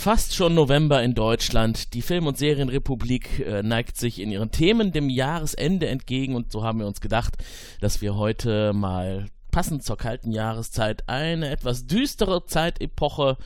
[0.00, 1.92] Fast schon November in Deutschland.
[1.92, 6.64] Die Film- und Serienrepublik äh, neigt sich in ihren Themen dem Jahresende entgegen und so
[6.64, 7.36] haben wir uns gedacht,
[7.82, 13.36] dass wir heute mal passend zur kalten Jahreszeit eine etwas düstere Zeitepoche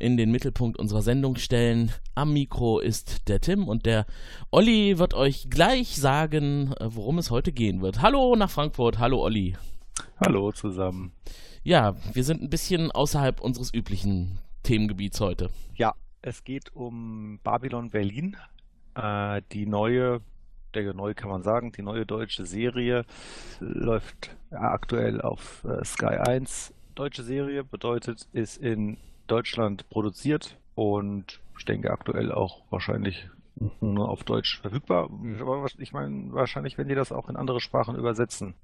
[0.00, 1.92] in den Mittelpunkt unserer Sendung stellen.
[2.16, 4.04] Am Mikro ist der Tim und der
[4.50, 8.02] Olli wird euch gleich sagen, äh, worum es heute gehen wird.
[8.02, 9.56] Hallo nach Frankfurt, hallo Olli.
[10.18, 11.12] Hallo zusammen.
[11.62, 15.50] Ja, wir sind ein bisschen außerhalb unseres üblichen Themengebiets heute.
[15.74, 18.36] Ja, es geht um Babylon Berlin,
[18.94, 20.20] äh, die neue,
[20.74, 23.04] der neu kann man sagen, die neue deutsche Serie
[23.60, 26.74] läuft aktuell auf äh, Sky 1.
[26.94, 33.28] Deutsche Serie bedeutet, ist in Deutschland produziert und ich denke aktuell auch wahrscheinlich
[33.80, 35.10] nur auf Deutsch verfügbar.
[35.40, 38.54] Aber ich meine, wahrscheinlich werden die das auch in andere Sprachen übersetzen.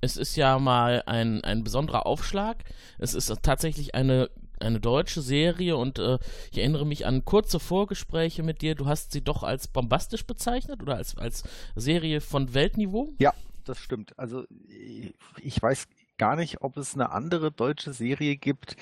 [0.00, 2.64] es ist ja mal ein, ein besonderer Aufschlag.
[2.98, 4.30] Es ist tatsächlich eine,
[4.60, 6.18] eine deutsche Serie und äh,
[6.52, 8.74] ich erinnere mich an kurze Vorgespräche mit dir.
[8.74, 11.44] Du hast sie doch als bombastisch bezeichnet oder als, als
[11.76, 13.12] Serie von Weltniveau?
[13.18, 14.18] Ja, das stimmt.
[14.18, 14.44] Also
[15.42, 15.86] ich- weiß
[16.18, 18.76] gar nicht, ob es eine andere deutsche Serie gibt,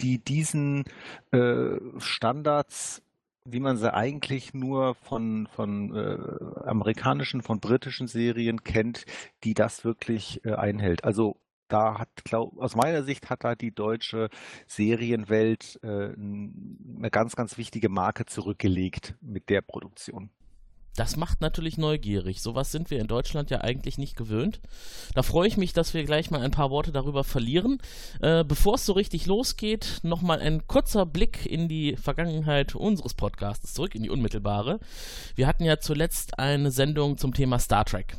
[0.00, 0.84] die diesen
[1.30, 3.02] äh, Standards,
[3.44, 9.04] wie man sie eigentlich nur von, von äh, amerikanischen, von britischen Serien kennt,
[9.44, 11.04] die das wirklich äh, einhält.
[11.04, 11.36] Also
[11.72, 14.28] da hat, glaub, aus meiner Sicht hat da die deutsche
[14.66, 20.30] Serienwelt äh, eine ganz, ganz wichtige Marke zurückgelegt mit der Produktion.
[20.96, 22.42] Das macht natürlich neugierig.
[22.42, 24.60] Sowas sind wir in Deutschland ja eigentlich nicht gewöhnt.
[25.14, 27.78] Da freue ich mich, dass wir gleich mal ein paar Worte darüber verlieren.
[28.20, 33.72] Äh, bevor es so richtig losgeht, nochmal ein kurzer Blick in die Vergangenheit unseres Podcasts
[33.72, 34.80] zurück, in die unmittelbare.
[35.36, 38.16] Wir hatten ja zuletzt eine Sendung zum Thema Star Trek.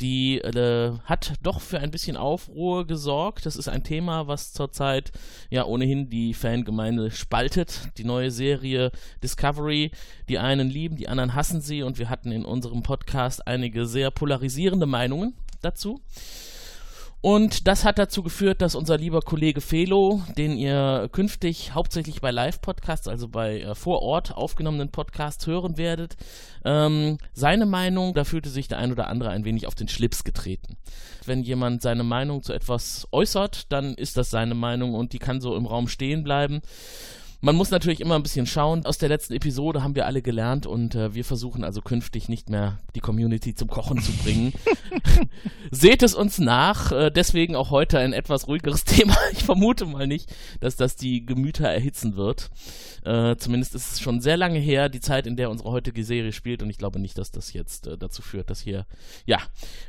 [0.00, 3.46] Die äh, hat doch für ein bisschen Aufruhr gesorgt.
[3.46, 5.12] Das ist ein Thema, was zurzeit
[5.50, 7.90] ja ohnehin die Fangemeinde spaltet.
[7.96, 8.90] Die neue Serie
[9.22, 9.92] Discovery,
[10.28, 14.10] die einen lieben, die anderen hassen sie und wir hatten in unserem Podcast einige sehr
[14.10, 16.00] polarisierende Meinungen dazu.
[17.24, 22.30] Und das hat dazu geführt, dass unser lieber Kollege Felo, den ihr künftig hauptsächlich bei
[22.30, 26.18] Live-Podcasts, also bei äh, vor Ort aufgenommenen Podcasts hören werdet,
[26.66, 30.24] ähm, seine Meinung, da fühlte sich der ein oder andere ein wenig auf den Schlips
[30.24, 30.76] getreten.
[31.24, 35.40] Wenn jemand seine Meinung zu etwas äußert, dann ist das seine Meinung und die kann
[35.40, 36.60] so im Raum stehen bleiben.
[37.44, 38.86] Man muss natürlich immer ein bisschen schauen.
[38.86, 42.48] Aus der letzten Episode haben wir alle gelernt und äh, wir versuchen also künftig nicht
[42.48, 44.54] mehr die Community zum Kochen zu bringen.
[45.70, 46.90] Seht es uns nach.
[46.90, 49.14] Äh, deswegen auch heute ein etwas ruhigeres Thema.
[49.32, 52.48] Ich vermute mal nicht, dass das die Gemüter erhitzen wird.
[53.04, 56.32] Äh, zumindest ist es schon sehr lange her, die Zeit, in der unsere heutige Serie
[56.32, 56.62] spielt.
[56.62, 58.86] Und ich glaube nicht, dass das jetzt äh, dazu führt, dass hier,
[59.26, 59.36] ja,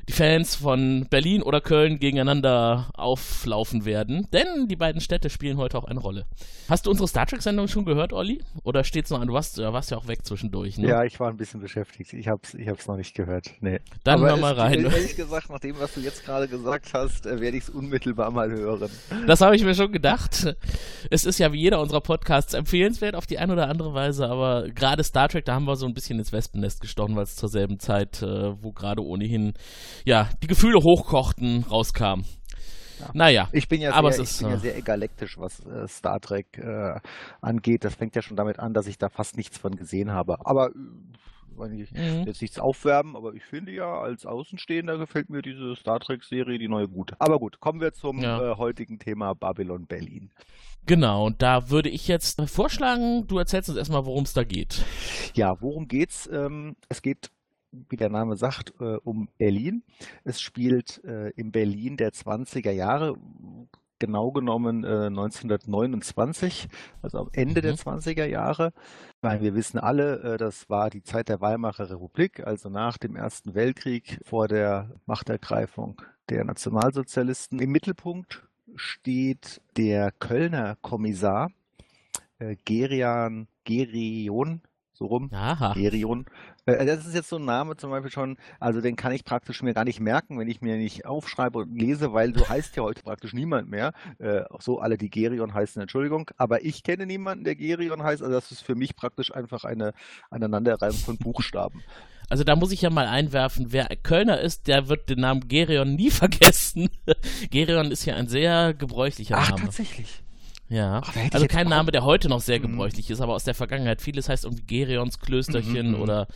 [0.09, 4.27] die Fans von Berlin oder Köln gegeneinander auflaufen werden.
[4.33, 6.25] Denn die beiden Städte spielen heute auch eine Rolle.
[6.67, 8.41] Hast du unsere Star Trek-Sendung schon gehört, Olli?
[8.63, 9.27] Oder steht's noch an?
[9.27, 10.87] Du warst, äh, warst ja auch weg zwischendurch, ne?
[10.87, 12.11] Ja, ich war ein bisschen beschäftigt.
[12.13, 13.51] Ich hab's, ich hab's noch nicht gehört.
[13.61, 13.79] Nee.
[14.03, 14.83] Dann Aber hör mal es- rein.
[14.85, 18.31] Ehrlich gesagt, nach dem, was du jetzt gerade gesagt hast, äh, werde ich es unmittelbar
[18.31, 18.89] mal hören.
[19.27, 20.55] Das habe ich mir schon gedacht.
[21.11, 24.67] Es ist ja wie jeder unserer Podcasts empfehlenswert auf die eine oder andere Weise, aber
[24.69, 27.49] gerade Star Trek, da haben wir so ein bisschen ins Wespennest gestochen, weil es zur
[27.49, 29.53] selben Zeit, äh, wo gerade ohnehin
[30.03, 32.23] ja die Gefühle hochkochten, rauskam.
[33.13, 35.65] Naja, Ich bin ja aber sehr, es ist ich bin ja äh, sehr egalektisch, was
[35.65, 36.99] äh, Star Trek äh,
[37.41, 37.83] angeht.
[37.83, 40.45] Das fängt ja schon damit an, dass ich da fast nichts von gesehen habe.
[40.45, 40.73] Aber äh,
[41.57, 42.23] wenn ich Mhm.
[42.25, 46.67] jetzt nichts aufwärmen, aber ich finde ja, als Außenstehender gefällt mir diese Star Trek-Serie, die
[46.67, 47.13] neue, gut.
[47.19, 48.51] Aber gut, kommen wir zum Ja.
[48.51, 50.31] äh, heutigen Thema Babylon Berlin.
[50.85, 51.25] genau.
[51.25, 54.83] Und da würde ich jetzt vorschlagen, du erzählst uns erstmal, worum es da geht.
[55.33, 56.29] Ja, worum geht's?
[56.31, 57.29] Ähm, es geht,
[57.89, 59.83] wie der Name sagt, äh, um Berlin.
[60.23, 63.15] Es spielt äh, in Berlin der 20er Jahre,
[63.99, 66.67] genau genommen äh, 1929,
[67.01, 67.77] also am Ende der Mhm.
[67.77, 68.73] 20er Jahre.
[69.21, 73.15] Weil wir wissen alle, äh, das war die Zeit der Weimarer Republik, also nach dem
[73.15, 77.59] Ersten Weltkrieg, vor der Machtergreifung der Nationalsozialisten.
[77.59, 78.43] Im Mittelpunkt
[78.75, 81.51] steht der Kölner Kommissar
[82.39, 84.61] äh, Gerian Gerion
[84.95, 85.29] so rum.
[85.33, 85.73] Aha.
[85.73, 86.25] Gerion.
[86.65, 89.61] Äh, das ist jetzt so ein Name zum Beispiel schon, also den kann ich praktisch
[89.61, 92.83] mir gar nicht merken, wenn ich mir nicht aufschreibe und lese, weil du heißt ja
[92.83, 93.93] heute praktisch niemand mehr.
[94.19, 96.31] Äh, so alle, die Gerion heißen, Entschuldigung.
[96.37, 98.21] Aber ich kenne niemanden, der Gerion heißt.
[98.21, 99.93] Also das ist für mich praktisch einfach eine
[100.29, 101.83] Aneinanderreihung von Buchstaben.
[102.27, 105.95] Also da muss ich ja mal einwerfen, wer Kölner ist, der wird den Namen Gerion
[105.95, 106.89] nie vergessen.
[107.51, 109.61] Gerion ist ja ein sehr gebräuchlicher Ach, Name.
[109.61, 110.24] tatsächlich.
[110.67, 112.63] Ja, Ach, hätte ich also kein Name, der heute noch sehr Mhm.
[112.71, 114.01] gebräuchlich ist, aber aus der Vergangenheit.
[114.01, 116.01] Vieles heißt irgendwie Gerions Klösterchen Mhm, mhm.
[116.01, 116.27] oder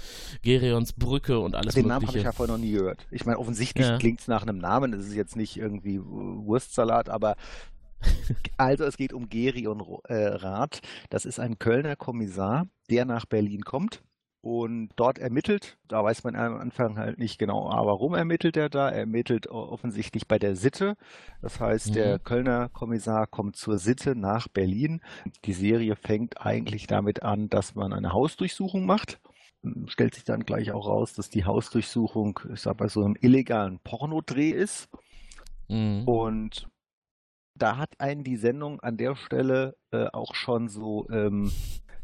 [0.43, 2.19] Gerions Brücke und alles Den Namen habe mögliche.
[2.19, 3.07] ich ja vorher noch nie gehört.
[3.09, 3.97] Ich meine, offensichtlich Ja.
[3.97, 4.93] klingt es nach einem Namen.
[4.93, 7.35] Es ist jetzt nicht irgendwie Wurstsalat, aber
[8.57, 10.81] also es geht um Gerion äh, Rath.
[11.09, 14.01] Das ist ein Kölner Kommissar, der nach Berlin kommt
[14.41, 15.77] und dort ermittelt.
[15.87, 18.89] Da weiß man am Anfang halt nicht genau, warum ermittelt er da.
[18.89, 20.95] Er ermittelt offensichtlich bei der Sitte.
[21.41, 22.23] Das heißt, der Mhm.
[22.23, 25.01] Kölner Kommissar kommt zur Sitte nach Berlin.
[25.45, 29.19] Die Serie fängt eigentlich damit an, dass man eine Hausdurchsuchung macht
[29.87, 33.79] stellt sich dann gleich auch raus, dass die Hausdurchsuchung, ich sag bei so einem illegalen
[33.79, 34.87] Pornodreh ist.
[35.67, 36.07] Mhm.
[36.07, 36.69] Und
[37.55, 41.51] da hat einen die Sendung an der Stelle äh, auch schon so, ähm,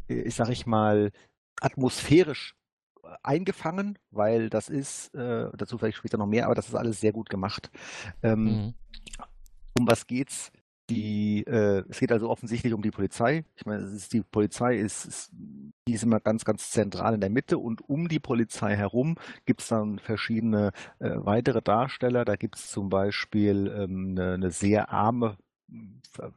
[0.06, 1.12] ich sag ich mal,
[1.60, 2.54] atmosphärisch
[3.02, 7.00] äh, eingefangen, weil das ist, äh, dazu vielleicht später noch mehr, aber das ist alles
[7.00, 7.70] sehr gut gemacht.
[8.22, 8.74] Ähm, Mhm.
[9.78, 10.50] um was geht's?
[10.88, 13.44] Die, äh, es geht also offensichtlich um die Polizei.
[13.56, 15.32] Ich meine, ist, die Polizei ist, ist,
[15.88, 19.16] die ist immer ganz, ganz zentral in der Mitte und um die Polizei herum
[19.46, 20.70] gibt es dann verschiedene
[21.00, 22.24] äh, weitere Darsteller.
[22.24, 25.36] Da gibt es zum Beispiel ähm, eine, eine sehr arme,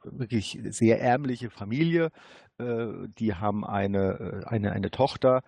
[0.03, 2.09] wirklich sehr ärmliche Familie.
[2.57, 5.41] Äh, die haben eine, äh, eine, eine Tochter.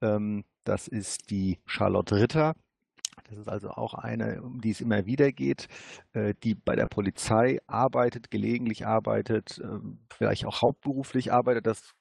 [0.00, 2.54] Ähm, das ist die Charlotte Ritter.
[3.28, 5.68] Das ist also auch eine, um die es immer wieder geht,
[6.12, 11.66] äh, die bei der Polizei arbeitet, gelegentlich arbeitet, ähm, vielleicht auch hauptberuflich arbeitet.
[11.66, 11.94] Das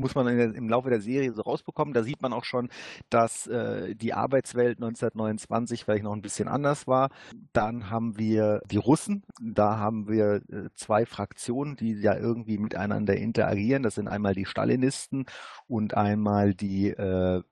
[0.00, 1.94] muss man der, im Laufe der Serie so rausbekommen.
[1.94, 2.68] Da sieht man auch schon,
[3.08, 7.10] dass äh, die Arbeitswelt 1929 vielleicht noch ein bisschen anders war.
[7.52, 9.24] Dann haben wir die Russen.
[9.40, 13.82] Da haben wir äh, zwei Fraktionen, die ja irgendwie miteinander interagieren.
[13.82, 15.26] Das sind einmal die Stalinisten
[15.66, 17.42] und einmal die äh,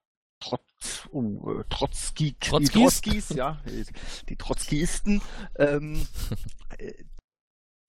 [0.41, 2.73] Trotz, oh, Trotzki, die Trotzkis?
[2.73, 3.61] Trotzkis, ja,
[4.29, 5.21] die Trotzkisten.
[5.56, 6.06] Ähm,
[6.79, 6.93] äh,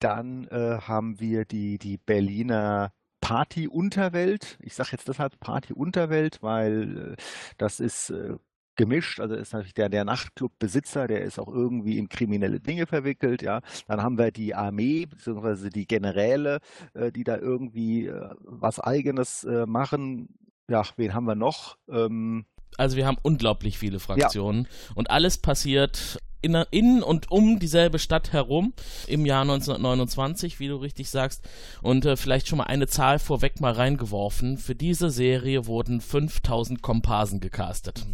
[0.00, 4.58] dann äh, haben wir die, die Berliner Party-Unterwelt.
[4.62, 7.22] Ich sage jetzt deshalb Party-Unterwelt, weil äh,
[7.58, 8.36] das ist äh,
[8.76, 9.20] gemischt.
[9.20, 13.42] Also ist natürlich der, der Nachtclub-Besitzer, der ist auch irgendwie in kriminelle Dinge verwickelt.
[13.42, 15.68] Ja, dann haben wir die Armee bzw.
[15.68, 16.60] die Generäle,
[16.94, 20.28] äh, die da irgendwie äh, was Eigenes äh, machen.
[20.68, 21.76] Ja, wen haben wir noch?
[21.88, 22.46] Ähm,
[22.78, 28.32] Also wir haben unglaublich viele Fraktionen und alles passiert in, in und um dieselbe Stadt
[28.32, 28.72] herum
[29.06, 31.42] im Jahr 1929, wie du richtig sagst.
[31.82, 34.58] Und äh, vielleicht schon mal eine Zahl vorweg mal reingeworfen.
[34.58, 38.06] Für diese Serie wurden 5000 Komparsen gecastet.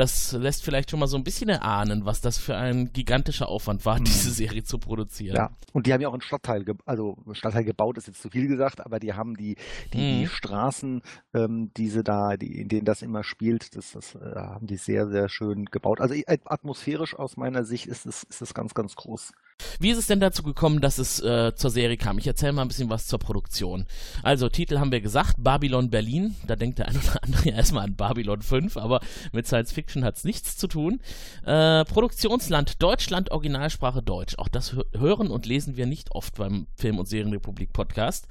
[0.00, 3.84] Das lässt vielleicht schon mal so ein bisschen erahnen, was das für ein gigantischer Aufwand
[3.84, 5.36] war, diese Serie zu produzieren.
[5.36, 8.48] Ja, und die haben ja auch einen Stadtteil, also Stadtteil gebaut, ist jetzt zu viel
[8.48, 9.56] gesagt, aber die haben die,
[9.92, 10.26] die, die Mhm.
[10.26, 11.02] Straßen,
[11.34, 15.06] ähm, diese da, die, in denen das immer spielt, das, das äh, haben die sehr,
[15.06, 16.00] sehr schön gebaut.
[16.00, 19.32] Also äh, atmosphärisch aus meiner Sicht ist es, ist es ganz, ganz groß.
[19.78, 22.18] Wie ist es denn dazu gekommen, dass es äh, zur Serie kam?
[22.18, 23.86] Ich erzähle mal ein bisschen was zur Produktion.
[24.22, 26.36] Also, Titel haben wir gesagt, Babylon Berlin.
[26.46, 29.00] Da denkt der ein oder andere ja erstmal an Babylon 5, aber
[29.32, 31.00] mit Science Fiction hat es nichts zu tun.
[31.44, 34.36] Äh, Produktionsland Deutschland, Originalsprache Deutsch.
[34.38, 38.26] Auch das hö- hören und lesen wir nicht oft beim Film- und Serienrepublik Podcast.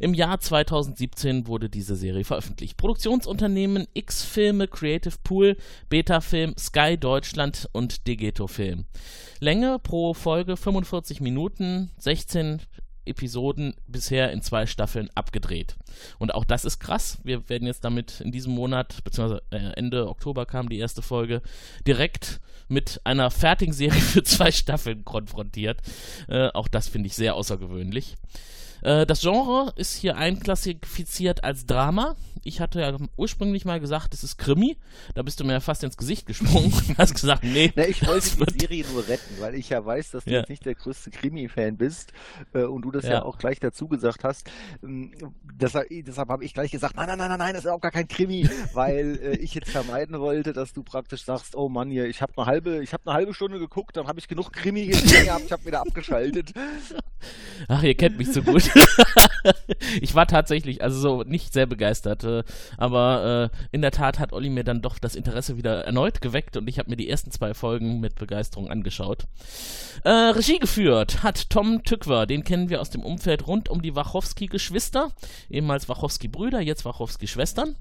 [0.00, 2.76] Im Jahr 2017 wurde diese Serie veröffentlicht.
[2.76, 5.56] Produktionsunternehmen X-Filme, Creative Pool,
[5.88, 8.84] Beta Film, Sky Deutschland und Degeto Film.
[9.40, 12.60] Länge pro Folge 45 Minuten, 16
[13.04, 15.76] Episoden bisher in zwei Staffeln abgedreht.
[16.18, 17.18] Und auch das ist krass.
[17.24, 21.42] Wir werden jetzt damit in diesem Monat, beziehungsweise äh, Ende Oktober kam die erste Folge,
[21.86, 25.80] direkt mit einer fertigen Serie für zwei Staffeln konfrontiert.
[26.28, 28.16] Äh, auch das finde ich sehr außergewöhnlich.
[28.82, 32.16] Äh, das Genre ist hier einklassifiziert als Drama.
[32.42, 34.78] Ich hatte ja ursprünglich mal gesagt, es ist Krimi.
[35.14, 37.70] Da bist du mir ja fast ins Gesicht gesprungen und hast gesagt, nee.
[37.76, 40.38] Na, ich wollte das die Serie nur retten, weil ich ja weiß, dass du Ja.
[40.38, 42.12] jetzt nicht der größte Krimi-Fan bist
[42.54, 43.10] äh, und du das ja.
[43.10, 43.22] Ja.
[43.24, 44.50] auch gleich dazu gesagt hast.
[44.82, 45.12] Ähm,
[45.54, 47.90] deshalb deshalb habe ich gleich gesagt, nein, nein, nein, nein, nein, das ist auch gar
[47.90, 52.06] kein Krimi, weil äh, ich jetzt vermeiden wollte, dass du praktisch sagst, oh Mann, hier,
[52.06, 54.86] ich habe eine halbe, ich habe eine halbe Stunde geguckt, dann habe ich genug Krimi
[54.86, 56.52] gesehen gehabt, ich habe wieder abgeschaltet.
[57.68, 58.69] Ach, ihr kennt mich so gut.
[60.00, 62.44] ich war tatsächlich, also so nicht sehr begeistert, äh,
[62.76, 66.56] aber äh, in der Tat hat Olli mir dann doch das Interesse wieder erneut geweckt
[66.56, 69.26] und ich habe mir die ersten zwei Folgen mit Begeisterung angeschaut.
[70.04, 73.94] Äh, Regie geführt hat Tom Tückwer, den kennen wir aus dem Umfeld rund um die
[73.94, 75.12] Wachowski-Geschwister,
[75.48, 77.76] ehemals Wachowski-Brüder, jetzt Wachowski-Schwestern.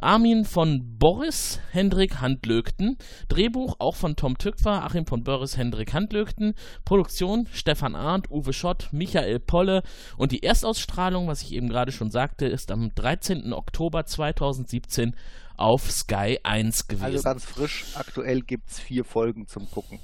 [0.00, 2.96] Armin von Boris Hendrik Handlögten,
[3.28, 8.88] Drehbuch auch von Tom Tückwer, Achim von Boris Hendrik Handlögten, Produktion Stefan Arndt, Uwe Schott,
[8.92, 9.82] Michael Polle
[10.22, 13.52] und die Erstausstrahlung, was ich eben gerade schon sagte, ist am 13.
[13.52, 15.16] Oktober 2017
[15.56, 17.04] auf Sky 1 gewesen.
[17.06, 19.98] Also ganz frisch, aktuell gibt es vier Folgen zum Gucken.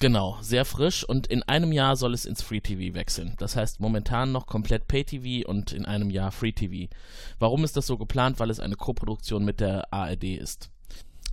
[0.00, 3.34] Genau, sehr frisch und in einem Jahr soll es ins Free TV wechseln.
[3.36, 6.90] Das heißt momentan noch komplett Pay TV und in einem Jahr Free TV.
[7.38, 8.40] Warum ist das so geplant?
[8.40, 10.70] Weil es eine Koproduktion mit der ARD ist.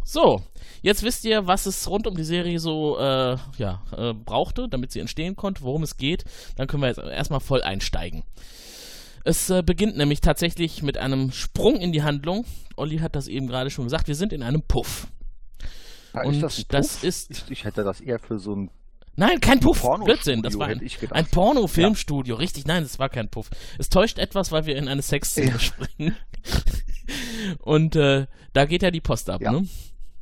[0.08, 0.44] So,
[0.84, 4.92] jetzt wisst ihr, was es rund um die Serie so äh, ja, äh, brauchte, damit
[4.92, 6.24] sie entstehen konnte, worum es geht.
[6.56, 8.24] Dann können wir jetzt erstmal voll einsteigen.
[9.24, 12.46] Es äh, beginnt nämlich tatsächlich mit einem Sprung in die Handlung.
[12.76, 14.08] Olli hat das eben gerade schon gesagt.
[14.08, 15.08] Wir sind in einem Puff.
[16.14, 17.04] Ja, Und ist das, ein das Puff?
[17.04, 18.70] ist- Ich, ich hätte das eher für so ein.
[19.16, 19.82] Nein, kein Puff.
[20.04, 20.44] Blödsinn.
[20.44, 20.82] Das war ein,
[21.12, 22.36] ein Porno-Filmstudio.
[22.36, 23.50] Richtig, nein, das war kein Puff.
[23.80, 25.60] Es täuscht etwas, weil wir in eine Sexszene Ja.
[25.60, 26.16] springen.
[27.60, 29.52] Und äh, da geht ja die Post ab, Ja.
[29.52, 29.68] ne?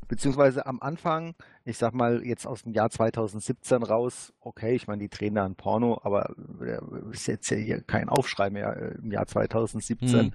[0.08, 5.02] Beziehungsweise am Anfang, ich sag mal jetzt aus dem Jahr 2017 raus, okay, ich meine,
[5.02, 6.80] die drehen da ein Porno, aber äh,
[7.12, 10.10] ist jetzt hier kein Aufschrei mehr äh, im Jahr 2017.
[10.10, 10.32] Hm.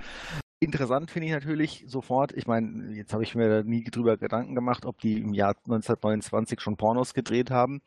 [0.61, 4.87] Interessant finde ich natürlich sofort, ich meine, jetzt habe ich mir nie drüber Gedanken gemacht,
[4.87, 7.81] ob die im Jahr 1929 schon Pornos gedreht haben,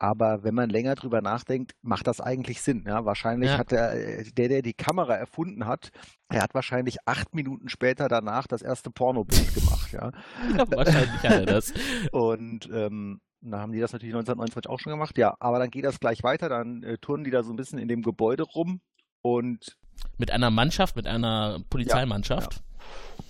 [0.00, 2.84] aber wenn man länger drüber nachdenkt, macht das eigentlich Sinn.
[2.86, 3.58] Ja, wahrscheinlich Ja.
[3.58, 5.90] hat der, der, der die Kamera erfunden hat,
[6.28, 9.92] er hat wahrscheinlich acht Minuten später danach das erste Pornobild gemacht.
[9.92, 10.10] Ja.
[10.56, 11.72] Ja, wahrscheinlich hat er das.
[12.12, 15.16] Und ähm, dann haben die das natürlich 1929 auch schon gemacht.
[15.16, 16.48] Ja, aber dann geht das gleich weiter.
[16.48, 18.80] Dann äh, turnen die da so ein bisschen in dem Gebäude rum
[19.22, 19.76] und,
[20.18, 22.62] Mit einer Mannschaft, mit einer Polizeimannschaft.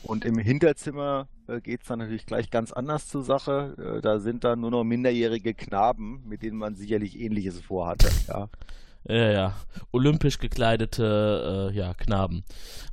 [0.03, 3.97] und im Hinterzimmer äh, geht es dann natürlich gleich ganz anders zur Sache.
[3.99, 8.09] Äh, da sind dann nur noch minderjährige Knaben, mit denen man sicherlich Ähnliches vorhatte.
[8.29, 8.49] Ja.
[9.09, 9.55] Ja, ja.
[9.93, 12.45] Olympisch gekleidete äh, ja, Knaben.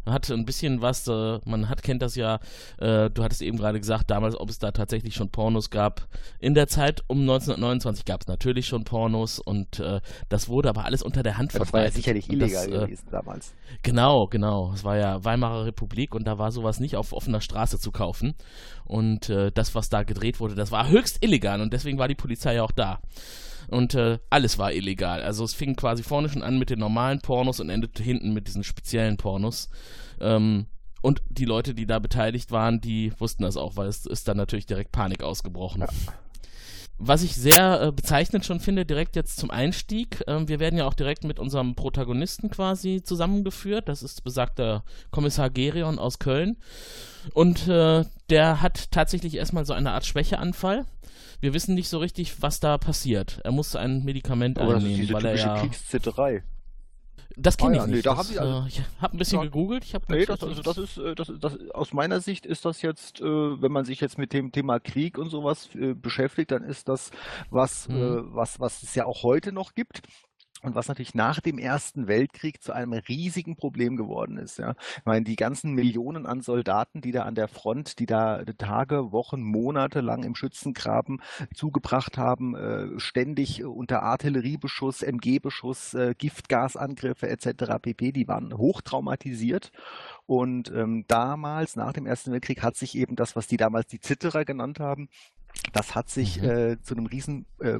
[0.06, 2.40] Man hat ein bisschen was, äh, man hat, kennt das ja,
[2.78, 6.08] äh, du hattest eben gerade gesagt, damals, ob es da tatsächlich schon Pornos gab.
[6.40, 10.86] In der Zeit um 1929 gab es natürlich schon Pornos und äh, das wurde aber
[10.86, 11.96] alles unter der Hand Das war ja verbreitet.
[11.96, 13.54] sicherlich Und das, illegal äh, gewesen damals.
[13.82, 14.74] Genau, genau.
[14.74, 18.36] Es war ja Weimarer Republik und da war sowas nicht auf offener Straße zu kaufen.
[18.86, 22.16] Und äh, das, was da gedreht wurde, das war höchst illegal und deswegen war die
[22.16, 23.00] Polizei ja auch da.
[23.68, 25.22] Und äh, alles war illegal.
[25.22, 28.48] Also es fing quasi vorne schon an mit den normalen Pornos und endete hinten mit
[28.48, 29.70] diesen speziellen Pornos.
[30.20, 30.68] Ähm,
[31.02, 34.38] und die Leute, die da beteiligt waren, die wussten das auch, weil es ist dann
[34.38, 35.84] natürlich direkt Panik ausgebrochen.
[36.98, 40.86] Was ich sehr äh, bezeichnend schon finde, direkt jetzt zum Einstieg, ähm, wir werden ja
[40.86, 43.90] auch direkt mit unserem Protagonisten quasi zusammengeführt.
[43.90, 46.56] Das ist besagter Kommissar Gerion aus Köln.
[47.34, 50.86] Und äh, der hat tatsächlich erstmal so eine Art Schwächeanfall.
[51.44, 53.42] Wir wissen nicht so richtig, was da passiert.
[53.44, 55.62] Er muss ein Medikament Aber das ist einnehmen, diese weil er ja.
[57.36, 58.06] Das kenne Ah ich ja, nee, nicht.
[58.06, 59.44] da das, hab ich also- äh, ich habe ein bisschen Ja.
[59.44, 59.84] gegoogelt.
[59.84, 63.20] Ich Nee, das, also das ist, äh, das, das, aus meiner Sicht ist das jetzt,
[63.20, 67.12] äh, wenn man sich jetzt mit dem Thema Krieg und sowas beschäftigt, dann ist das
[67.50, 68.30] was, Mhm.
[68.34, 70.02] was, was es ja auch heute noch gibt.
[70.64, 74.58] Und was natürlich nach dem Ersten Weltkrieg zu einem riesigen Problem geworden ist.
[74.58, 74.76] Ja.
[74.98, 79.12] Ich meine, die ganzen Millionen an Soldaten, die da an der Front, die da Tage,
[79.12, 81.22] Wochen, Monate lang im Schützengraben
[81.54, 87.80] zugebracht haben, äh, ständig äh, unter Artilleriebeschuss, MG-Beschuss, äh, Giftgasangriffe etc.
[87.82, 89.72] pp., die waren hochtraumatisiert.
[90.26, 94.00] Und ähm, damals, nach dem Ersten Weltkrieg, hat sich eben das, was die damals die
[94.00, 95.10] Zitterer genannt haben,
[95.72, 96.50] das hat sich Mhm.
[96.50, 97.80] äh, zu einem riesen äh,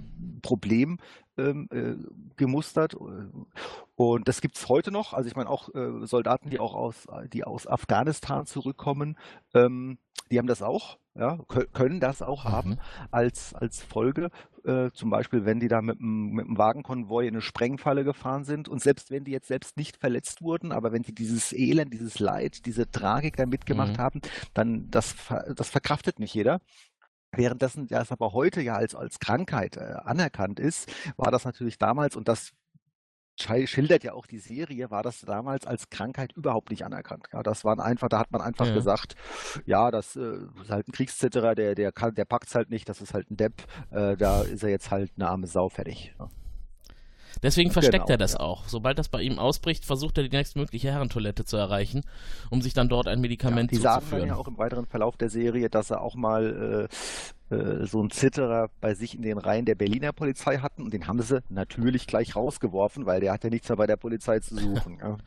[1.38, 1.96] ähm, äh,
[2.36, 2.96] gemustert.
[3.96, 5.14] Und das gibt's heute noch.
[5.14, 9.18] Also ich meine auch äh, Soldaten, die auch aus, die aus Afghanistan zurückkommen,
[9.54, 9.98] ähm,
[10.32, 12.80] die haben das auch, ja, kö- können das auch haben Mhm.
[13.12, 14.30] als, als Folge.
[14.64, 18.44] Äh, zum Beispiel, wenn die da mit einem, mit einem Wagenkonvoi in eine Sprengfalle gefahren
[18.46, 21.94] sind und selbst wenn die jetzt selbst nicht verletzt wurden, aber wenn sie dieses Elend,
[21.94, 24.02] dieses Leid, diese Tragik da mitgemacht Mhm.
[24.02, 24.22] haben,
[24.54, 25.16] dann das,
[25.56, 26.62] das verkraftet nicht jeder.
[27.36, 32.16] Währenddessen das aber heute ja als, als Krankheit äh, anerkannt ist, war das natürlich damals,
[32.16, 32.52] und das
[33.36, 37.28] schildert ja auch die Serie, war das damals als Krankheit überhaupt nicht anerkannt.
[37.34, 38.74] Ja, das waren einfach, da hat man einfach Ja.
[38.74, 39.16] gesagt,
[39.66, 43.02] ja, das äh, ist halt ein Kriegszitterer, der, der kann, der packt's halt nicht, das
[43.02, 46.14] ist halt ein Depp, äh, da ist er jetzt halt eine arme Sau fertig.
[46.20, 46.30] Ja.
[47.44, 48.40] Deswegen versteckt Genau, er das ja.
[48.40, 48.68] auch.
[48.68, 52.02] Sobald das bei ihm ausbricht, versucht er die nächstmögliche Herrentoilette zu erreichen,
[52.50, 54.30] um sich dann dort ein Medikament Die sagen dann zuzuführen.
[54.30, 56.88] ja auch im weiteren Verlauf der Serie, dass er auch mal
[57.52, 60.94] äh, äh, so einen Zitterer bei sich in den Reihen der Berliner Polizei hatten und
[60.94, 64.40] den haben sie natürlich gleich rausgeworfen, weil der hat ja nichts mehr bei der Polizei
[64.40, 64.98] zu suchen.
[65.02, 65.18] ja.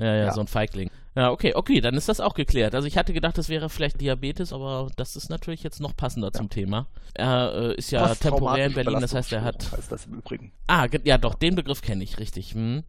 [0.00, 0.32] Ja, ja, Ja.
[0.32, 0.90] so ein Feigling.
[1.16, 2.74] Ja, okay, okay, dann ist das auch geklärt.
[2.74, 6.32] Also ich hatte gedacht, das wäre vielleicht Diabetes, aber das ist natürlich jetzt noch passender
[6.32, 6.86] zum Thema.
[7.14, 9.72] Er äh, ist ja temporär in Berlin, das heißt, er hat.
[9.72, 10.52] Heißt das im Übrigen.
[10.68, 12.54] Ah, ja, doch, den Begriff kenne ich, richtig.
[12.54, 12.84] Hm.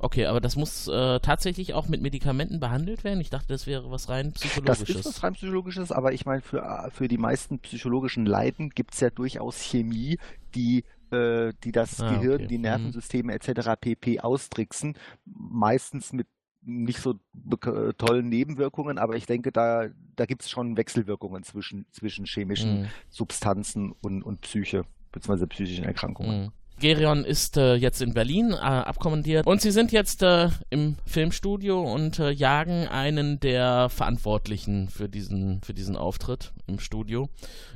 [0.00, 3.20] Okay, aber das muss äh, tatsächlich auch mit Medikamenten behandelt werden.
[3.20, 4.96] Ich dachte, das wäre was rein Das psychologisches.
[5.00, 9.00] ist was rein psychologisches, aber ich meine, für, für die meisten psychologischen Leiden gibt es
[9.00, 10.18] ja durchaus Chemie,
[10.54, 12.46] die, äh, die das Ah, Gehirn, okay.
[12.46, 12.62] die Mhm.
[12.62, 13.72] Nervensysteme etc.
[13.80, 14.20] pp.
[14.20, 14.96] austricksen.
[15.24, 16.28] Meistens mit
[16.68, 21.86] nicht so bek- tollen Nebenwirkungen, aber ich denke, da, da gibt es schon Wechselwirkungen zwischen,
[21.92, 22.86] zwischen chemischen Mhm.
[23.08, 26.44] Substanzen und, und Psyche, beziehungsweise psychischen Erkrankungen.
[26.44, 26.48] Mhm.
[26.80, 31.82] Gerion ist äh, jetzt in Berlin äh, abkommandiert und sie sind jetzt äh, im Filmstudio
[31.82, 37.30] und äh, jagen einen der Verantwortlichen für diesen, für diesen Auftritt im Studio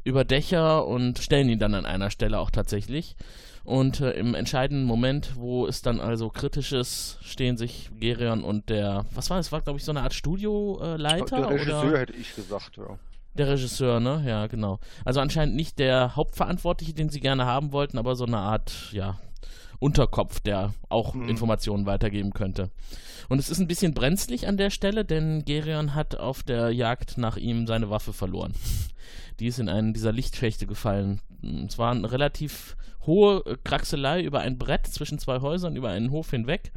[0.04, 3.16] über Dächer und stellen ihn dann an einer Stelle auch tatsächlich.
[3.64, 8.68] Und äh, im entscheidenden Moment, wo es dann also kritisch ist, stehen sich Gerion und
[8.68, 11.36] der, was war das, war glaube ich so eine Art Studioleiter?
[11.36, 11.98] Der Regisseur oder?
[12.00, 12.98] hätte ich gesagt, ja.
[13.34, 14.22] Der Regisseur, ne?
[14.26, 14.78] Ja, genau.
[15.04, 19.18] Also anscheinend nicht der Hauptverantwortliche, den sie gerne haben wollten, aber so eine Art, ja,
[19.78, 21.28] Unterkopf, der auch Mhm.
[21.28, 22.70] Informationen weitergeben könnte.
[23.28, 27.16] Und es ist ein bisschen brenzlig an der Stelle, denn Gerion hat auf der Jagd
[27.18, 28.54] nach ihm seine Waffe verloren.
[29.42, 31.20] Die ist in einen dieser Lichtschächte gefallen.
[31.66, 36.12] Es war eine relativ hohe äh, Kraxelei über ein Brett zwischen zwei Häusern, über einen
[36.12, 36.70] Hof hinweg.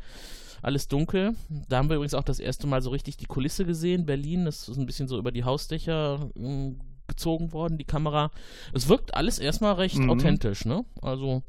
[0.63, 1.35] Alles dunkel.
[1.69, 4.07] Da haben wir übrigens auch das erste Mal so richtig die Kulisse gesehen.
[4.07, 8.31] Berlin, das ist ein bisschen so über die Hausdächer ähm, gezogen worden, die Kamera.
[8.73, 10.09] Es wirkt alles erstmal recht Mhm.
[10.09, 10.83] authentisch, ne?
[11.03, 11.43] Also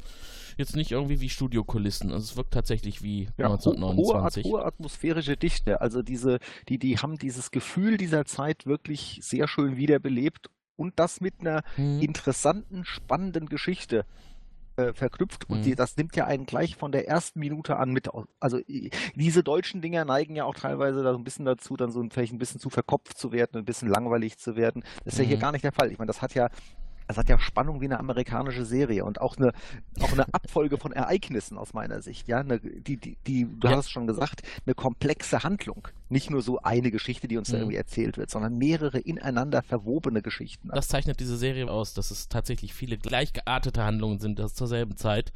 [0.59, 2.13] jetzt nicht irgendwie wie Studiokulissen.
[2.13, 4.45] Also es wirkt tatsächlich wie Ja, ho- hohe, At 1929.
[4.45, 5.81] hohe atmosphärische Dichte.
[5.81, 11.21] Also diese, die, die haben dieses Gefühl dieser Zeit wirklich sehr schön wiederbelebt und das
[11.21, 12.01] mit einer Mhm.
[12.01, 14.05] interessanten, spannenden Geschichte
[14.79, 15.49] äh, verknüpft.
[15.49, 15.63] Und Mhm.
[15.63, 18.11] die, das nimmt ja einen gleich von der ersten Minute an mit.
[18.41, 18.59] Also
[19.15, 22.11] diese deutschen Dinger neigen ja auch teilweise da so ein bisschen dazu, dann so ein-
[22.11, 24.85] vielleicht ein bisschen zu verkopft zu werden, ein bisschen langweilig zu werden.
[25.05, 25.41] Das ist ja hier Mhm.
[25.41, 25.91] gar nicht der Fall.
[25.91, 26.49] Ich meine, das hat ja
[27.09, 29.53] das hat ja Spannung wie eine amerikanische Serie und auch eine,
[30.01, 32.27] auch eine Abfolge von Ereignissen aus meiner Sicht.
[32.27, 33.77] Ja, eine, die, die, die, du Ja.
[33.77, 35.87] hast es schon gesagt, eine komplexe Handlung.
[36.09, 37.63] Nicht nur so eine Geschichte, die uns da Mhm.
[37.63, 40.71] irgendwie erzählt wird, sondern mehrere ineinander verwobene Geschichten.
[40.73, 44.69] Das zeichnet diese Serie aus, dass es tatsächlich viele gleich geartete Handlungen sind, das zur
[44.69, 45.33] selben Zeit.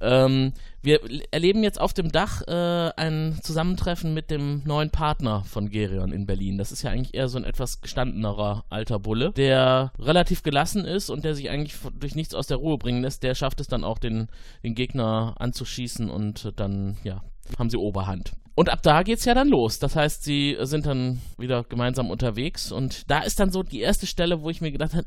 [0.00, 5.70] Ähm, wir erleben jetzt auf dem Dach äh, ein Zusammentreffen mit dem neuen Partner von
[5.70, 6.58] Gerion in Berlin.
[6.58, 11.10] Das ist ja eigentlich eher so ein etwas gestandenerer alter Bulle, der relativ gelassen ist
[11.10, 13.22] und der sich eigentlich durch nichts aus der Ruhe bringen lässt.
[13.22, 14.26] Der schafft es dann auch, den,
[14.64, 17.22] den Gegner anzuschießen und dann, ja,
[17.58, 18.32] haben sie Oberhand.
[18.54, 19.78] Und ab da geht's ja dann los.
[19.78, 24.06] Das heißt, sie sind dann wieder gemeinsam unterwegs und da ist dann so die erste
[24.06, 25.06] Stelle, wo ich mir gedacht habe,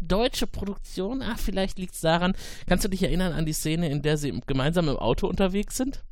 [0.00, 2.34] deutsche Produktion, ach, vielleicht liegt's daran.
[2.66, 6.02] Kannst du dich erinnern an die Szene, in der sie gemeinsam im Auto unterwegs sind?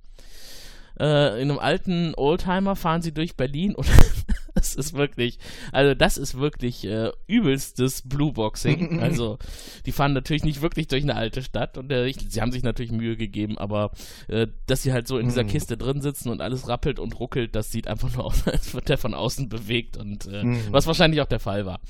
[0.98, 3.86] Äh, in einem alten Oldtimer fahren sie durch Berlin und
[4.66, 5.38] das ist wirklich,
[5.72, 8.98] also das ist wirklich äh, übelstes Blueboxing.
[9.06, 9.38] Also
[9.84, 12.62] die fahren natürlich nicht wirklich durch eine alte Stadt und äh, ich, sie haben sich
[12.62, 13.92] natürlich Mühe gegeben, aber
[14.28, 15.48] äh, dass sie halt so in dieser Mhm.
[15.48, 18.88] Kiste drin sitzen und alles rappelt und ruckelt, das sieht einfach nur aus, als wird
[18.88, 20.72] der von außen bewegt und äh, Mhm.
[20.72, 21.80] was wahrscheinlich auch der Fall war.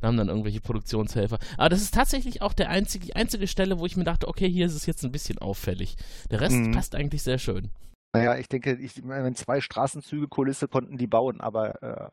[0.00, 1.38] Da haben dann irgendwelche Produktionshelfer.
[1.56, 4.48] Aber das ist tatsächlich auch der einzige, die einzige Stelle, wo ich mir dachte, okay,
[4.48, 5.96] hier ist es jetzt ein bisschen auffällig.
[6.30, 6.72] Der Rest Mhm.
[6.72, 7.70] passt eigentlich sehr schön.
[8.12, 12.08] Naja, ich denke, ich, wenn zwei Straßenzüge Kulisse konnten die bauen, aber äh,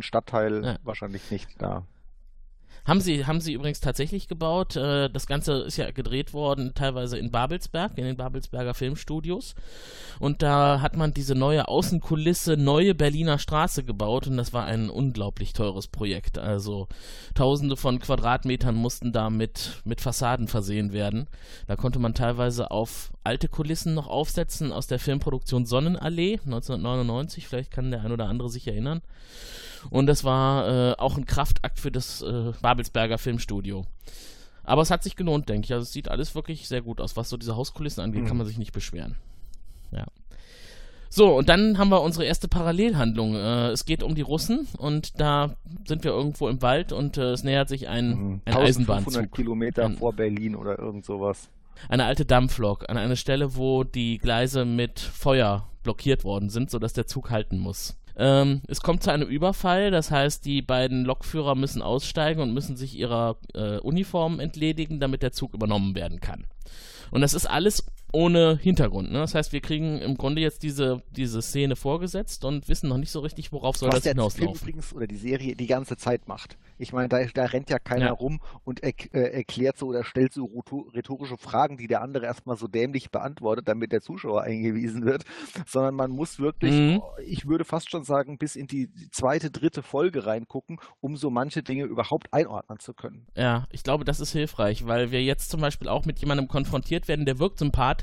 [0.00, 0.76] Stadtteil Ja.
[0.82, 1.84] wahrscheinlich nicht da.
[2.86, 4.76] Haben sie, haben sie übrigens tatsächlich gebaut.
[4.76, 9.54] Äh, Das Ganze ist ja gedreht worden, teilweise in Babelsberg, in den Babelsberger Filmstudios.
[10.20, 14.90] Und da hat man diese neue Außenkulisse, neue Berliner Straße gebaut und das war ein
[14.90, 16.38] unglaublich teures Projekt.
[16.38, 16.88] Also
[17.34, 21.28] tausende von Quadratmetern mussten da mit, mit Fassaden versehen werden.
[21.66, 27.46] Da konnte man teilweise auf alte Kulissen noch aufsetzen aus der Filmproduktion Sonnenallee 1999.
[27.46, 29.02] Vielleicht kann der ein oder andere sich erinnern.
[29.90, 33.84] Und das war äh, auch ein Kraftakt für das äh, Babelsberger Filmstudio.
[34.64, 35.72] Aber es hat sich gelohnt, denke ich.
[35.72, 37.16] Also es sieht alles wirklich sehr gut aus.
[37.16, 38.26] Was so diese Hauskulissen angeht, Mhm.
[38.26, 39.16] kann man sich nicht beschweren.
[39.92, 40.04] Ja.
[41.10, 43.34] So, und dann haben wir unsere erste Parallelhandlung.
[43.34, 47.30] Äh, es geht um die Russen und da sind wir irgendwo im Wald und äh,
[47.32, 49.32] es nähert sich ein, ein 1500 Eisenbahnzug.
[49.34, 51.48] Kilometer Ein- vor Berlin oder irgend sowas.
[51.88, 56.92] Eine alte Dampflok an einer Stelle, wo die Gleise mit Feuer blockiert worden sind, sodass
[56.92, 57.96] der Zug halten muss.
[58.18, 62.76] Ähm, es kommt zu einem Überfall, das heißt, die beiden Lokführer müssen aussteigen und müssen
[62.76, 66.46] sich ihrer äh, Uniformen entledigen, damit der Zug übernommen werden kann.
[67.12, 69.10] Und das ist alles ohne Hintergrund.
[69.12, 69.18] Ne?
[69.18, 73.10] Das heißt, wir kriegen im Grunde jetzt diese, diese Szene vorgesetzt und wissen noch nicht
[73.10, 74.60] so richtig, worauf soll Was das der Film hinauslaufen.
[74.62, 76.56] übrigens oder die Serie die ganze Zeit macht.
[76.78, 78.12] Ich meine, da, da rennt ja keiner Ja.
[78.12, 82.24] rum und er, äh, erklärt so oder stellt so rheto- rhetorische Fragen, die der andere
[82.26, 85.24] erstmal so dämlich beantwortet, damit der Zuschauer eingewiesen wird,
[85.66, 87.00] sondern man muss wirklich, Mhm.
[87.02, 91.30] oh, ich würde fast schon sagen, bis in die zweite, dritte Folge reingucken, um so
[91.30, 93.26] manche Dinge überhaupt einordnen zu können.
[93.36, 97.08] Ja, ich glaube, das ist hilfreich, weil wir jetzt zum Beispiel auch mit jemandem konfrontiert
[97.08, 97.97] werden, der wirkt sympathisch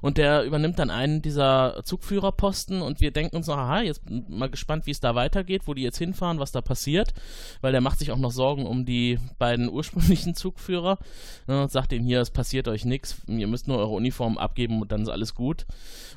[0.00, 4.24] und der übernimmt dann einen dieser Zugführerposten und wir denken uns noch, aha, jetzt bin
[4.28, 7.14] mal gespannt, wie es da weitergeht, wo die jetzt hinfahren, was da passiert,
[7.60, 10.98] weil der macht sich auch noch Sorgen um die beiden ursprünglichen Zugführer
[11.46, 14.80] ne, und sagt ihnen hier, es passiert euch nichts, ihr müsst nur eure Uniform abgeben
[14.80, 15.66] und dann ist alles gut.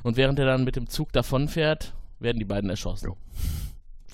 [0.02, 3.12] Und während er dann mit dem Zug davonfährt, werden die beiden erschossen.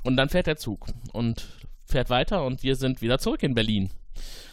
[0.03, 1.47] Und dann fährt der Zug und
[1.85, 3.91] fährt weiter und wir sind wieder zurück in Berlin.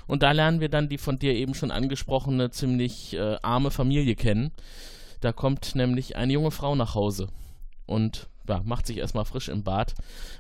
[0.10, 4.16] Und da lernen wir dann die von dir eben schon angesprochene ziemlich äh, arme Familie
[4.16, 4.52] kennen.
[5.22, 7.28] Da kommt nämlich eine junge Frau nach Hause
[7.86, 9.94] und ja, macht sich erstmal frisch im Bad.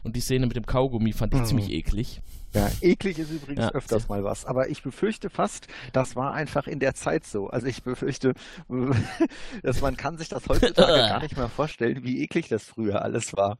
[0.03, 1.45] Und die Szene mit dem Kaugummi fand ich Mhm.
[1.45, 2.19] ziemlich eklig.
[2.55, 3.71] Ja, eklig ist übrigens Ja.
[3.73, 7.47] öfters mal was, aber ich befürchte fast, das war einfach in der Zeit so.
[7.47, 8.33] Also ich befürchte,
[9.61, 10.73] dass man kann sich das heutzutage
[11.09, 13.59] gar nicht mehr vorstellen, wie eklig das früher alles war.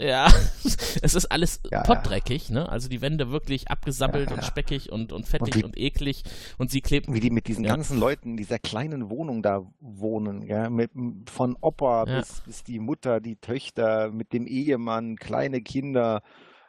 [0.00, 0.26] Ja,
[1.02, 2.68] es ist alles Ja, pottdreckig, ne?
[2.68, 6.24] Also die Wände wirklich abgesabbelt Ja, und speckig und, und fettig wie- und, eklig.
[6.58, 10.42] Und sie klebt Wie die mit diesen ganzen Leuten in dieser kleinen Wohnung da wohnen,
[10.42, 10.90] ja, mit,
[11.30, 16.22] von Opa bis, bis die Mutter, die Töchter, mit dem Ehemann, kleine Kinder.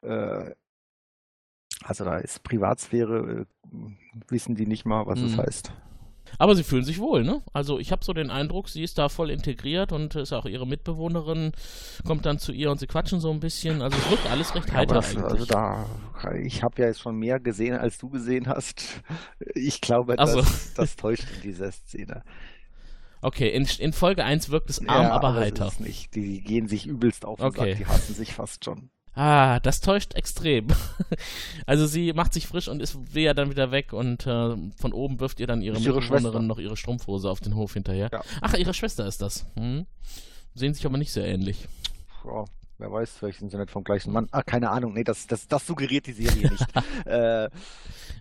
[0.04, 0.52] Äh,
[1.84, 3.76] also da ist Privatsphäre, äh,
[4.28, 5.38] wissen die nicht mal, was es Mhm.
[5.42, 5.72] heißt.
[6.38, 7.42] Aber sie fühlen sich wohl, ne?
[7.54, 10.68] Also ich habe so den Eindruck, sie ist da voll integriert und ist auch ihre
[10.68, 11.52] Mitbewohnerin,
[12.06, 13.82] kommt dann zu ihr und sie quatschen so ein bisschen.
[13.82, 15.24] Also es wirkt alles recht Ja, heiter das, eigentlich.
[15.26, 15.86] also da,
[16.44, 19.02] ich habe ja jetzt schon mehr gesehen, als du gesehen hast.
[19.54, 20.36] Ich glaube, so.
[20.38, 22.24] das, das täuscht in dieser Szene.
[23.22, 25.68] Okay, in, in Folge 1 wirkt es arm, Ja, aber heiter.
[25.68, 26.14] Ist nicht.
[26.16, 27.72] Die gehen sich übelst auf Okay.
[27.72, 28.90] Sack, die hassen sich fast schon.
[29.16, 30.68] Ah, das täuscht extrem.
[31.66, 34.94] also sie macht sich frisch und ist will ja dann wieder weg und äh, von
[34.94, 38.10] oben wirft ihr dann ihre Mitbewohnerin noch ihre Strumpfhose auf den Hof hinterher.
[38.12, 38.22] Ja.
[38.42, 39.46] Ach, ihre Schwester ist das.
[39.56, 39.86] Hm.
[40.54, 41.68] Sehen sich aber nicht sehr ähnlich.
[42.26, 42.44] Ja,
[42.78, 44.28] wer weiß, vielleicht sind sie nicht vom gleichen Mann.
[44.32, 46.66] Ah, keine Ahnung, nee, das, das, das suggeriert die Serie nicht.
[47.06, 47.50] äh,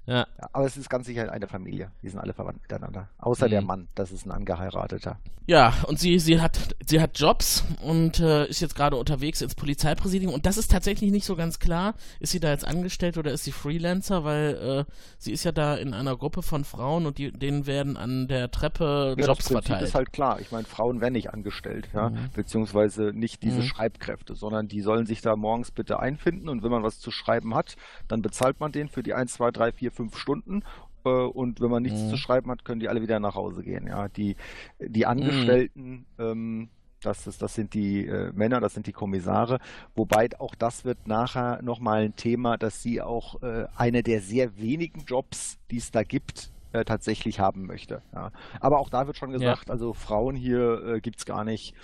[0.07, 0.27] Ja.
[0.53, 1.90] aber es ist ganz sicher eine Familie.
[2.03, 3.09] Die sind alle verwandt miteinander.
[3.19, 3.67] Außer der Mhm.
[3.67, 5.19] Mann, das ist ein angeheirateter.
[5.47, 9.55] Ja, und sie, sie hat, sie hat Jobs und äh, ist jetzt gerade unterwegs ins
[9.55, 11.95] Polizeipräsidium und das ist tatsächlich nicht so ganz klar.
[12.21, 14.25] Ist sie da jetzt angestellt oder ist sie Freelancer?
[14.25, 17.99] Weil äh, sie ist ja da in einer Gruppe von Frauen und die, denen werden
[17.99, 19.88] an der Treppe Ja, Jobs das Prinzip verteilt.
[19.88, 20.40] ist halt klar.
[20.40, 22.31] Ich meine, Frauen werden nicht angestellt, ja, Mhm.
[22.35, 23.64] beziehungsweise nicht diese Mhm.
[23.67, 27.55] Schreibkräfte, sondern die sollen sich da morgens bitte einfinden und wenn man was zu schreiben
[27.55, 27.77] hat,
[28.09, 30.63] dann bezahlt man den für die 1, 2, 3, 4, 5 Stunden.
[31.05, 32.11] äh, Und wenn man nichts Mhm.
[32.11, 33.87] zu schreiben hat, können die alle wieder nach Hause gehen.
[33.87, 34.37] Ja, die,
[34.81, 36.69] die Angestellten, ähm,
[37.03, 39.59] das, ist, das sind die äh, Männer, das sind die Kommissare.
[39.95, 44.57] Wobei auch das wird nachher nochmal ein Thema, dass sie auch äh, eine der sehr
[44.59, 48.01] wenigen Jobs, die es da gibt, äh, tatsächlich haben möchte.
[48.15, 48.33] Ja.
[48.61, 51.75] Aber auch da wird schon gesagt, also Frauen hier äh, gibt es gar nicht.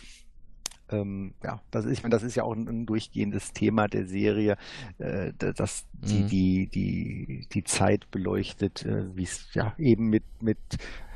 [0.90, 4.06] Ähm, ja, das ist, ich meine, das ist ja auch ein, ein durchgehendes Thema der
[4.06, 4.56] Serie,
[4.98, 6.28] äh, da- dass die, Mhm.
[6.28, 10.58] die, die, die Zeit beleuchtet, äh, wie es ja eben mit, mit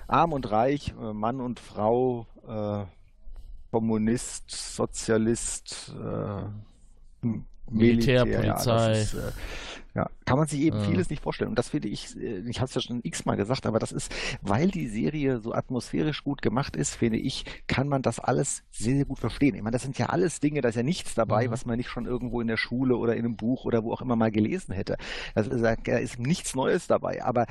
[0.06, 2.84] Arm und Reich, äh, Mann und Frau, äh,
[3.70, 7.28] Kommunist, Sozialist, äh,
[7.70, 9.18] Militär, ja, das Polizei.
[9.28, 9.32] äh,
[9.94, 10.84] ja, kann man sich eben Ah.
[10.84, 11.50] vieles nicht vorstellen.
[11.50, 14.12] Und das finde ich, äh, ich habe es ja schon x-mal gesagt, aber das ist,
[14.42, 18.96] weil die Serie so atmosphärisch gut gemacht ist, finde ich, kann man das alles sehr,
[18.96, 19.54] sehr gut verstehen.
[19.54, 21.50] Ich meine, das sind ja alles Dinge, da ist ja nichts dabei, Mhm.
[21.52, 24.02] was man nicht schon irgendwo in der Schule oder in einem Buch oder wo auch
[24.02, 24.96] immer mal gelesen hätte.
[25.34, 27.24] Das ist, da ist nichts Neues dabei.
[27.24, 27.46] Aber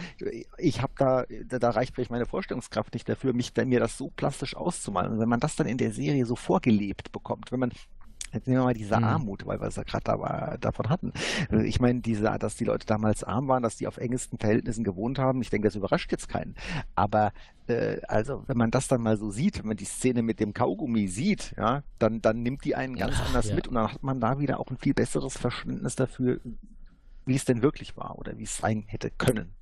[0.57, 4.09] ich habe da, da, da reicht vielleicht meine Vorstellungskraft nicht dafür, mich mir das so
[4.09, 5.13] plastisch auszumalen.
[5.13, 7.71] Und wenn man das dann in der Serie so vorgelebt bekommt, wenn man
[8.33, 9.03] Jetzt nehmen wir mal diese Mhm.
[9.03, 11.13] Armut, weil wir es ja gerade da, davon hatten.
[11.51, 14.83] Äh, Ich meine, diese, dass die Leute damals arm waren, dass die auf engsten Verhältnissen
[14.83, 16.55] gewohnt haben, ich denke, das überrascht jetzt keinen.
[16.95, 17.31] Aber
[17.67, 20.53] äh, also, wenn man das dann mal so sieht, wenn man die Szene mit dem
[20.53, 23.55] Kaugummi sieht, ja, dann, dann nimmt die einen ganz Ach, anders ja.
[23.55, 26.39] mit und dann hat man da wieder auch ein viel besseres Verständnis dafür,
[27.25, 29.53] wie es denn wirklich war oder wie es sein hätte können.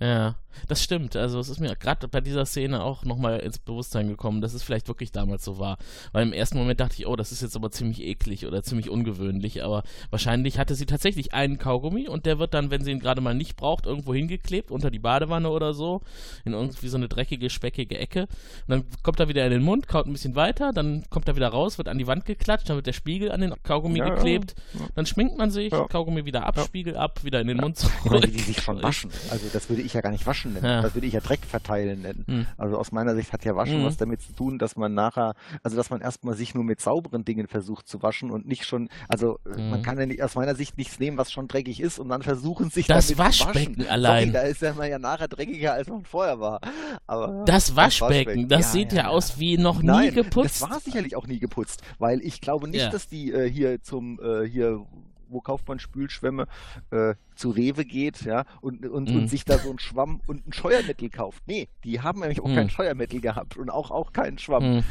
[0.00, 0.34] Ja,
[0.66, 1.14] das stimmt.
[1.14, 4.62] Also es ist mir gerade bei dieser Szene auch nochmal ins Bewusstsein gekommen, dass es
[4.62, 5.76] vielleicht wirklich damals so war.
[6.12, 8.88] Weil im ersten Moment dachte ich, oh, das ist jetzt aber ziemlich eklig oder ziemlich
[8.88, 9.62] ungewöhnlich.
[9.62, 13.20] Aber wahrscheinlich hatte sie tatsächlich einen Kaugummi und der wird dann, wenn sie ihn gerade
[13.20, 16.00] mal nicht braucht, irgendwo hingeklebt, unter die Badewanne oder so,
[16.46, 18.22] in irgendwie so eine dreckige, speckige Ecke.
[18.22, 21.36] Und dann kommt er wieder in den Mund, kaut ein bisschen weiter, dann kommt er
[21.36, 24.08] wieder raus, wird an die Wand geklatscht, dann wird der Spiegel an den Kaugummi Ja,
[24.14, 24.80] geklebt, ja.
[24.94, 25.86] dann schminkt man sich, Ja.
[25.86, 26.64] Kaugummi wieder ab, Ja.
[26.64, 28.22] Spiegel ab, wieder in den Mund zurück.
[28.24, 29.10] wie die sich schon waschen.
[29.30, 30.64] Also das würde ich ich ja gar nicht waschen nennen.
[30.64, 30.82] Ja.
[30.82, 32.24] Das würde ich ja Dreck verteilen nennen.
[32.26, 32.46] Hm.
[32.56, 33.84] Also aus meiner Sicht hat ja Waschen Mhm.
[33.84, 37.24] was damit zu tun, dass man nachher, also dass man erstmal sich nur mit sauberen
[37.24, 39.82] Dingen versucht zu waschen und nicht schon, also äh, man Mhm.
[39.82, 42.70] kann ja nicht, aus meiner Sicht nichts nehmen, was schon dreckig ist und dann versuchen
[42.70, 44.30] sich Das Waschbecken allein.
[44.30, 46.60] Sorry, da ist ja man ja nachher dreckiger, als man vorher war.
[47.06, 49.08] Aber Das Waschbecken, das sieht ja, ja.
[49.08, 50.62] aus wie noch Nein, nie geputzt.
[50.62, 52.90] Das war sicherlich auch nie geputzt, weil ich glaube nicht, Ja.
[52.90, 54.80] dass die äh, hier zum äh, hier
[55.30, 56.46] wo kauft man Spülschwämme,
[56.90, 59.16] äh, zu Rewe geht, ja, und, und, Mhm.
[59.16, 61.42] und sich da so einen Schwamm und ein Scheuermittel kauft.
[61.46, 62.54] Nee, die haben nämlich auch Mhm.
[62.54, 64.76] kein Scheuermittel gehabt und auch, auch keinen Schwamm.
[64.76, 64.84] Mhm.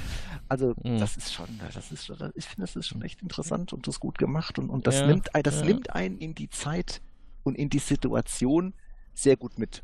[0.47, 0.97] Also Mhm.
[0.97, 3.95] das ist schon, das ist schon, ich finde, das ist schon echt interessant und das
[3.95, 5.65] ist gut gemacht und, und das Ja, nimmt das ja.
[5.65, 7.02] nimmt einen in die Zeit
[7.43, 8.73] und in die Situation
[9.13, 9.84] sehr gut mit.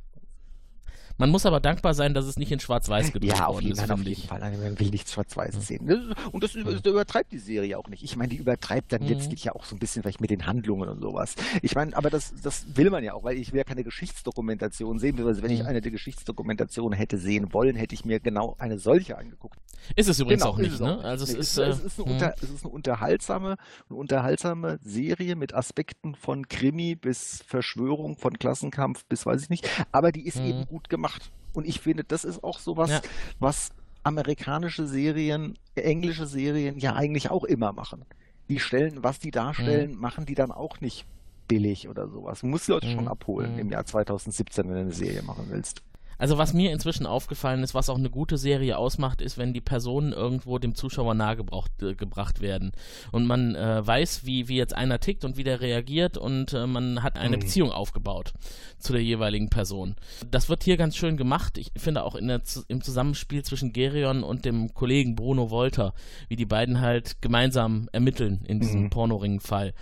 [1.17, 3.79] Man muss aber dankbar sein, dass es nicht in Schwarz-Weiß gedreht Ja, auf jeden, ist,
[3.81, 4.27] Fall, auf jeden ich.
[4.27, 4.39] Fall.
[4.39, 5.87] Man will nichts Schwarz-Weißes sehen.
[5.87, 8.03] Das ist- Und das, das übertreibt die Serie auch nicht.
[8.03, 9.07] Ich meine, die übertreibt dann Mhm.
[9.09, 11.35] letztlich ja auch so ein bisschen vielleicht mit den Handlungen und sowas.
[11.61, 14.99] Ich meine, aber das, das will man ja auch, weil ich will ja keine Geschichtsdokumentation
[14.99, 15.17] sehen.
[15.25, 15.67] Also wenn ich Mhm.
[15.67, 19.57] eine der Geschichtsdokumentationen hätte sehen wollen, hätte ich mir genau eine solche angeguckt.
[19.95, 20.95] Ist es übrigens auch ist nicht, es ne?
[20.95, 21.05] nicht.
[21.05, 22.13] Also es Nee, ist, es, äh, ist eine hm.
[22.13, 23.55] unter, es ist eine unterhaltsame,
[23.89, 29.69] eine unterhaltsame Serie mit Aspekten von Krimi bis Verschwörung, von Klassenkampf bis weiß ich nicht.
[29.91, 31.04] Aber die ist eben gut gemacht.
[31.53, 33.01] Und ich finde, das ist auch sowas, Ja.
[33.39, 33.69] was
[34.03, 38.05] amerikanische Serien, englische Serien ja eigentlich auch immer machen.
[38.49, 39.99] Die stellen, was die darstellen, Mhm.
[39.99, 41.05] machen die dann auch nicht
[41.47, 42.41] billig oder sowas.
[42.41, 43.07] Du musst die Leute schon Mhm.
[43.07, 43.59] abholen Mhm.
[43.59, 45.81] im Jahr 2017, wenn du eine Serie machen willst.
[46.17, 49.61] Also was mir inzwischen aufgefallen ist, was auch eine gute Serie ausmacht, ist, wenn die
[49.61, 52.71] Personen irgendwo dem Zuschauer nahegebracht äh, gebracht werden
[53.11, 56.67] und man äh, weiß, wie, wie jetzt einer tickt und wie der reagiert und äh,
[56.67, 57.41] man hat eine Mhm.
[57.41, 58.33] Beziehung aufgebaut
[58.79, 59.95] zu der jeweiligen Person.
[60.31, 61.57] Das wird hier ganz schön gemacht.
[61.57, 65.93] Ich finde auch in der, im Zusammenspiel zwischen Gerion und dem Kollegen Bruno Wolter,
[66.29, 68.89] wie die beiden halt gemeinsam ermitteln in diesem Mhm.
[68.89, 69.73] Pornoring-Fall.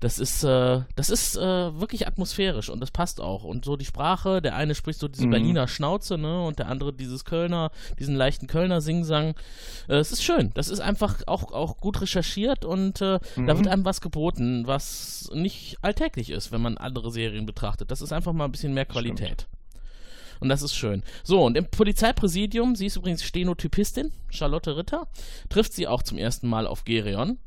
[0.00, 1.40] Das ist, äh, das ist äh,
[1.78, 3.44] wirklich atmosphärisch und das passt auch.
[3.44, 5.30] Und so die Sprache, der eine spricht so diese Mhm.
[5.30, 9.34] Berliner Schnauze, ne, und der andere dieses Kölner, diesen leichten Kölner Singsang.
[9.88, 10.52] Äh, es ist schön.
[10.54, 13.46] Das ist einfach auch, auch gut recherchiert und äh, da Mhm.
[13.48, 17.90] wird einem was geboten, was nicht alltäglich ist, wenn man andere Serien betrachtet.
[17.90, 19.48] Das ist einfach mal ein bisschen mehr Qualität.
[20.38, 21.02] Und das ist schön.
[21.22, 25.06] So, und im Polizeipräsidium, sie ist übrigens Stenotypistin, Charlotte Ritter,
[25.48, 27.38] trifft sie auch zum ersten Mal auf Gerion.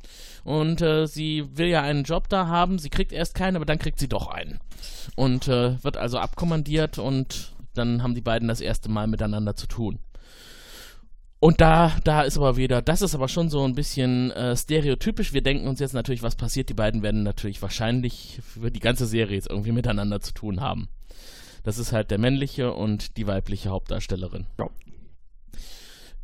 [0.46, 2.80] Und äh, sie will ja einen Job da haben.
[2.80, 4.60] Sie kriegt erst keinen, aber dann kriegt sie doch einen.
[5.16, 9.68] Und äh, wird also abkommandiert und dann haben die beiden das erste Mal miteinander zu
[9.68, 10.00] tun.
[11.40, 15.34] Und da, da ist aber wieder, das ist aber schon so ein bisschen äh, stereotypisch.
[15.34, 16.70] Wir denken uns jetzt natürlich, was passiert.
[16.70, 20.88] Die beiden werden natürlich wahrscheinlich für die ganze Serie jetzt irgendwie miteinander zu tun haben.
[21.64, 24.48] Das ist halt der männliche und die weibliche Hauptdarstellerin.
[24.58, 24.70] Ja.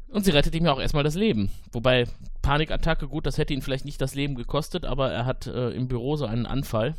[0.07, 1.51] Und sie rettet ihm ja auch erstmal das Leben.
[1.71, 2.05] Wobei
[2.41, 5.87] Panikattacke, gut, das hätte ihn vielleicht nicht das Leben gekostet, aber er hat äh, im
[5.87, 6.95] Büro so einen Anfall,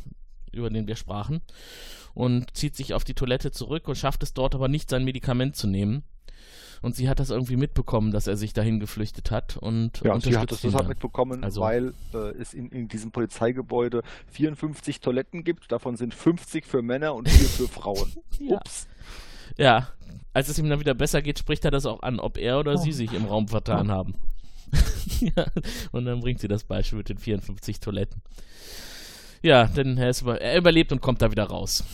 [0.52, 1.40] über den wir sprachen,
[2.14, 5.56] und zieht sich auf die Toilette zurück und schafft es dort aber nicht, sein Medikament
[5.56, 6.02] zu nehmen.
[6.82, 10.24] Und sie hat das irgendwie mitbekommen, dass er sich dahin geflüchtet hat und Ja, und
[10.24, 15.00] sie hat unterstützt das deshalb mitbekommen, Also- weil äh, es in, in diesem Polizeigebäude 54
[15.00, 15.70] Toiletten gibt.
[15.70, 18.12] Davon sind 50 für Männer und 4 für Frauen.
[18.40, 18.56] Ja.
[18.56, 18.88] Ups.
[19.56, 19.88] Ja,
[20.32, 22.72] als es ihm dann wieder besser geht, spricht er das auch an, ob er oder
[22.72, 22.76] Oh.
[22.76, 24.14] sie sich im Raum vertan haben.
[25.20, 25.46] ja,
[25.92, 28.22] und dann bringt sie das Beispiel mit den 54 Toiletten.
[29.42, 31.84] Ja, denn er, über, er überlebt und kommt da wieder raus.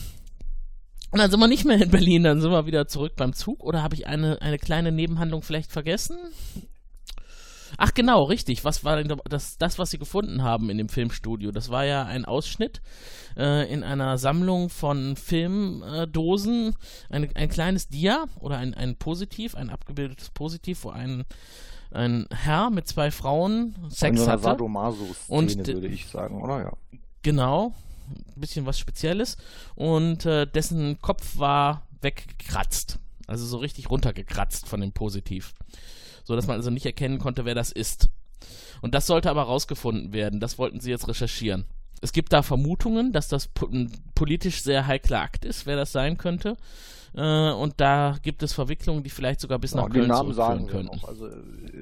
[1.11, 3.63] Und dann sind wir nicht mehr in Berlin, dann sind wir wieder zurück beim Zug.
[3.63, 6.17] Oder habe ich eine, eine kleine Nebenhandlung vielleicht vergessen?
[7.77, 8.63] Ach genau, richtig.
[8.65, 11.51] Was war denn da- das, das, was sie gefunden haben in dem Filmstudio?
[11.51, 12.81] Das war ja ein Ausschnitt
[13.37, 16.75] äh, in einer Sammlung von Filmdosen,
[17.09, 21.23] ein, ein kleines Dia oder ein, ein Positiv, ein abgebildetes Positiv, wo ein,
[21.91, 24.43] ein Herr mit zwei Frauen Sex so einer hatte.
[24.43, 26.61] Sadomaso-Szene, Und würde ich sagen, oder?
[26.61, 26.73] Ja.
[27.21, 27.73] Genau,
[28.35, 29.37] ein bisschen was Spezielles.
[29.75, 32.99] Und äh, dessen Kopf war weggekratzt.
[33.27, 35.53] Also so richtig runtergekratzt von dem Positiv.
[36.23, 38.09] So dass man also nicht erkennen konnte, wer das ist.
[38.81, 40.39] Und das sollte aber rausgefunden werden.
[40.39, 41.65] Das wollten sie jetzt recherchieren.
[42.01, 43.69] Es gibt da Vermutungen, dass das po
[44.15, 46.55] politisch sehr heikler Akt ist, wer das sein könnte.
[47.15, 50.33] Äh, und da gibt es Verwicklungen, die vielleicht sogar bis nach Ja, den Köln Namen
[50.33, 51.07] sagen noch.
[51.07, 51.27] Also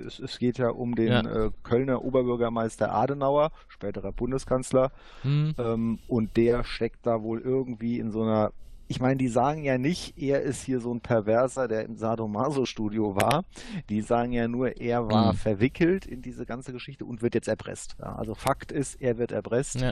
[0.06, 1.46] es, es geht ja um den Ja.
[1.46, 4.92] äh, Kölner Oberbürgermeister Adenauer, späterer Bundeskanzler,
[5.24, 5.54] Hm.
[5.58, 8.52] ähm, und der steckt da wohl irgendwie in so einer
[8.90, 13.18] ich meine, die sagen ja nicht, er ist hier so ein Perverser, der im Sadomaso-Studio
[13.18, 13.44] war.
[13.90, 15.38] Die sagen ja nur, er war Mhm.
[15.38, 17.98] verwickelt in diese ganze Geschichte und wird jetzt erpresst.
[18.00, 19.82] Ja, also Fakt ist, er wird erpresst.
[19.82, 19.92] Ja.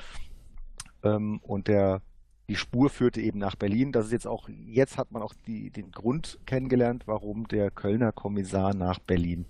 [1.03, 2.01] Ähm, und der,
[2.47, 3.91] die Spur führte eben nach Berlin.
[3.91, 8.11] Das ist jetzt auch, jetzt hat man auch die, den Grund kennengelernt, warum der Kölner
[8.11, 9.45] Kommissar nach Berlin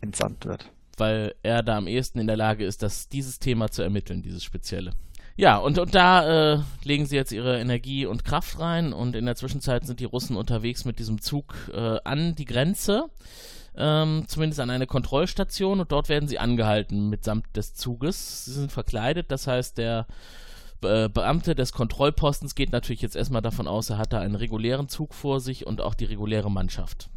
[0.00, 0.70] entsandt wird.
[0.96, 4.44] Weil er da am ehesten in der Lage ist, das, dieses Thema zu ermitteln, dieses
[4.44, 4.92] spezielle.
[5.38, 9.26] Ja, und, und da äh, legen sie jetzt ihre Energie und Kraft rein und in
[9.26, 13.10] der Zwischenzeit sind die Russen unterwegs mit diesem Zug äh, an die Grenze,
[13.76, 18.46] ähm, zumindest an eine Kontrollstation und dort werden sie angehalten mitsamt des Zuges.
[18.46, 20.06] Sie sind verkleidet, das heißt, der
[20.86, 24.88] äh, Beamte des Kontrollpostens geht natürlich jetzt erstmal davon aus, er hat da einen regulären
[24.88, 27.08] Zug vor sich und auch die reguläre Mannschaft.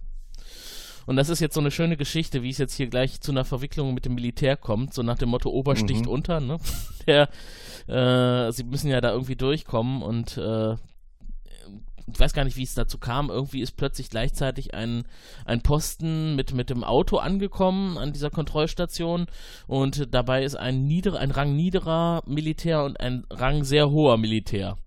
[1.06, 3.44] Und das ist jetzt so eine schöne Geschichte, wie es jetzt hier gleich zu einer
[3.46, 6.12] Verwicklung mit dem Militär kommt, so nach dem Motto Ober sticht Mhm.
[6.12, 6.58] unter, ne?
[7.08, 7.30] Der,
[7.88, 10.76] äh, sie müssen ja da irgendwie durchkommen und äh,
[12.14, 13.30] ich weiß gar nicht, wie es dazu kam.
[13.30, 15.04] Irgendwie ist plötzlich gleichzeitig ein,
[15.46, 19.28] ein Posten mit, mit dem Auto angekommen an dieser Kontrollstation
[19.68, 24.78] und dabei ist ein, nieder, ein Rang niederer Militär und ein Rang sehr hoher Militär.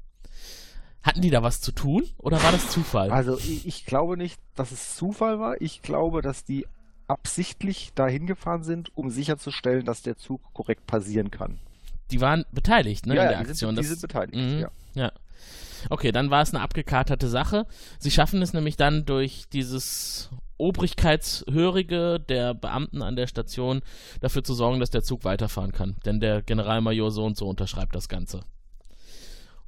[1.02, 3.11] Hatten die da was zu tun oder war das Zufall?
[3.11, 5.61] Also ich, ich glaube nicht, dass es Zufall war.
[5.61, 6.66] Ich glaube, dass die
[7.08, 11.58] absichtlich dahin gefahren sind, um sicherzustellen, dass der Zug korrekt passieren kann.
[12.11, 13.74] Die waren beteiligt, ne, ja, in der die Aktion.
[13.74, 14.35] sind, die sind beteiligt.
[14.37, 14.70] Mhm, Ja.
[14.94, 15.12] ja.
[15.90, 17.66] Okay, dann war es eine abgekaterte Sache.
[17.99, 23.83] Sie schaffen es nämlich dann durch dieses Obrigkeitshörige der Beamten an der Station
[24.21, 25.97] dafür zu sorgen, dass der Zug weiterfahren kann.
[26.05, 28.45] Denn der Generalmajor so und so unterschreibt das Ganze.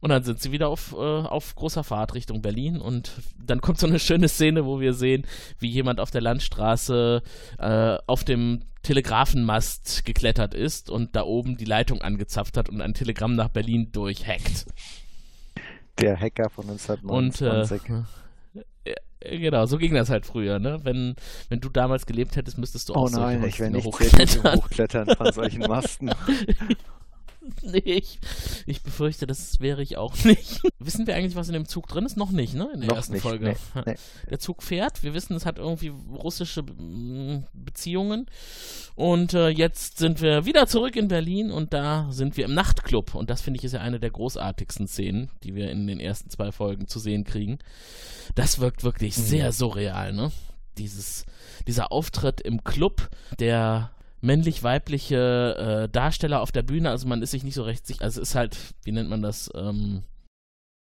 [0.05, 3.79] Und dann sind sie wieder auf, äh, auf großer Fahrt Richtung Berlin und dann kommt
[3.79, 5.27] so eine schöne Szene, wo wir sehen,
[5.59, 7.23] wie jemand auf der Landstraße
[7.59, 12.93] äh, auf dem Telegrafenmast geklettert ist und da oben die Leitung angezapft hat und ein
[12.93, 14.67] Telegramm nach Berlin durchhackt.
[16.01, 17.91] Der Hacker von Und 1929.
[18.85, 20.81] äh, äh, genau, so ging das halt früher, ne?
[20.83, 21.17] Wenn,
[21.49, 24.55] wenn du damals gelebt hättest, müsstest du auch oh nein, solche ich Holzdinger nicht hochklettern.
[24.57, 26.11] Hochklettern von solchen Masten.
[27.63, 28.19] nee, ich,
[28.67, 30.61] ich befürchte, das wäre ich auch nicht.
[30.79, 32.17] Wissen wir eigentlich, was in dem Zug drin ist?
[32.17, 32.71] Noch nicht, ne?
[32.75, 33.57] In der Noch ersten nicht, Folge.
[33.75, 33.95] nee, nee.
[34.31, 35.03] Der Zug fährt.
[35.03, 38.27] Wir wissen, es hat irgendwie russische mm, Beziehungen.
[38.95, 43.15] Und äh, jetzt sind wir wieder zurück in Berlin und da sind wir im Nachtclub.
[43.15, 46.31] Und das finde ich ist ja eine der großartigsten Szenen, die wir in den ersten
[46.31, 47.59] zwei Folgen zu sehen kriegen.
[48.35, 50.31] Das wirkt wirklich sehr surreal, ne?
[50.79, 51.25] Dieses,
[51.69, 53.93] dieser Auftritt im Club, der
[54.25, 58.21] männlich-weibliche äh, Darsteller auf der Bühne, also man ist sich nicht so recht sicher, also
[58.21, 60.03] es ist halt, wie nennt man das, ähm,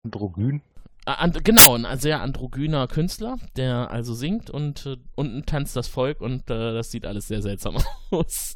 [0.04, 0.62] Androgyn.
[1.06, 6.22] And, genau, ein sehr androgyner Künstler, der also singt und äh, unten tanzt das Volk
[6.22, 7.78] und äh, das sieht alles sehr seltsam
[8.12, 8.56] aus.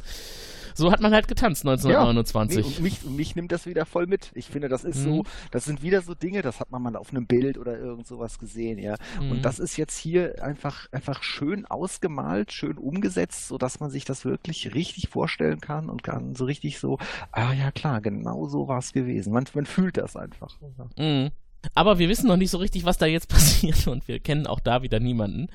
[0.78, 2.66] So hat man halt getanzt Nee, 1929.
[2.66, 4.32] und mich, und mich nimmt das wieder voll mit.
[4.36, 5.04] Ich finde, das ist Mhm.
[5.04, 8.06] so, das sind wieder so Dinge, das hat man mal auf einem Bild oder irgend
[8.08, 8.96] sowas gesehen, ja.
[9.22, 9.32] Mhm.
[9.32, 14.06] Und das ist jetzt hier einfach, einfach schön ausgemalt, schön umgesetzt, so dass man sich
[14.06, 16.98] das wirklich richtig vorstellen kann und kann so richtig so,
[17.32, 19.34] ah ja klar, genau so war es gewesen.
[19.34, 20.58] Man, man fühlt das einfach.
[20.98, 21.32] Mhm.
[21.74, 24.60] Aber wir wissen noch nicht so richtig, was da jetzt passiert und wir kennen auch
[24.60, 25.48] da wieder niemanden.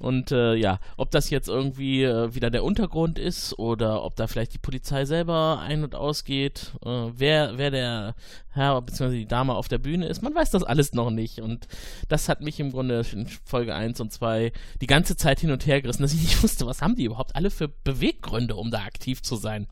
[0.00, 4.26] Und äh, ja, ob das jetzt irgendwie äh, wieder der Untergrund ist oder ob da
[4.26, 8.14] vielleicht die Polizei selber ein- und ausgeht, äh, wer, wer der
[8.52, 9.10] Herr bzw.
[9.10, 11.40] die Dame auf der Bühne ist, man weiß das alles noch nicht.
[11.40, 11.68] Und
[12.08, 15.66] das hat mich im Grunde in Folge 1 und 2 die ganze Zeit hin und
[15.66, 18.78] her gerissen, dass ich nicht wusste, was haben die überhaupt alle für Beweggründe, um da
[18.78, 19.66] aktiv zu sein.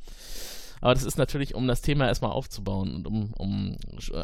[0.80, 3.76] Aber das ist natürlich, um das Thema erstmal aufzubauen und um, um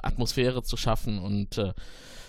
[0.02, 1.72] Atmosphäre zu schaffen und äh,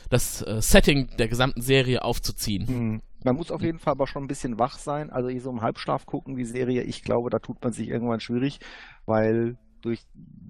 [0.10, 2.66] das äh, Setting der gesamten Serie aufzuziehen.
[2.68, 3.02] Mhm.
[3.24, 5.10] Man muss auf jeden Fall aber schon ein bisschen wach sein.
[5.10, 8.20] Also hier so im Halbschlaf gucken, die Serie, ich glaube, da tut man sich irgendwann
[8.20, 8.60] schwierig,
[9.08, 10.06] weil durch,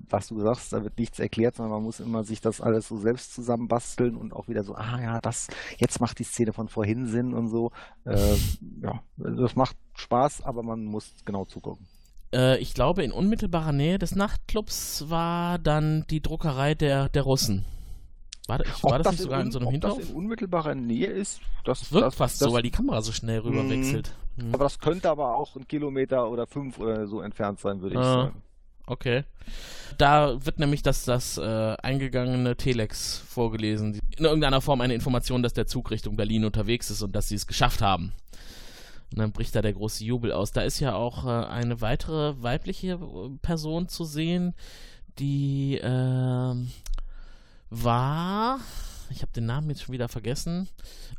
[0.09, 2.97] was du sagst, da wird nichts erklärt, sondern man muss immer sich das alles so
[2.97, 7.07] selbst zusammenbasteln und auch wieder so, ah ja, das, jetzt macht die Szene von vorhin
[7.07, 7.71] Sinn und so.
[8.05, 8.35] Äh,
[8.81, 11.85] ja, das macht Spaß, aber man muss genau zugucken.
[12.35, 17.65] Äh, ich glaube, in unmittelbarer Nähe des Nachtclubs war dann die Druckerei der, der Russen.
[18.47, 19.99] War, das- war das, nicht sogar in so einem ob Hinterhof?
[19.99, 23.11] das in unmittelbarer Nähe ist, das Wirkt das, fast das, so, weil die Kamera so
[23.11, 23.69] schnell rüber Mhm.
[23.71, 24.13] wechselt.
[24.35, 24.53] Mhm.
[24.53, 28.01] Aber das könnte aber auch ein Kilometer oder fünf oder so entfernt sein, würde ich
[28.01, 28.13] Ah.
[28.25, 28.41] sagen.
[28.87, 29.23] Okay.
[29.97, 31.41] Da wird nämlich das, das äh,
[31.81, 33.99] eingegangene Telex vorgelesen.
[34.15, 37.35] In irgendeiner Form eine Information, dass der Zug Richtung Berlin unterwegs ist und dass sie
[37.35, 38.11] es geschafft haben.
[39.11, 40.51] Und dann bricht da der große Jubel aus.
[40.51, 44.53] Da ist ja auch äh, eine weitere weibliche äh, Person zu sehen,
[45.19, 46.69] die ähm,
[47.69, 48.59] war.
[49.09, 50.67] Ich habe den Namen jetzt schon wieder vergessen,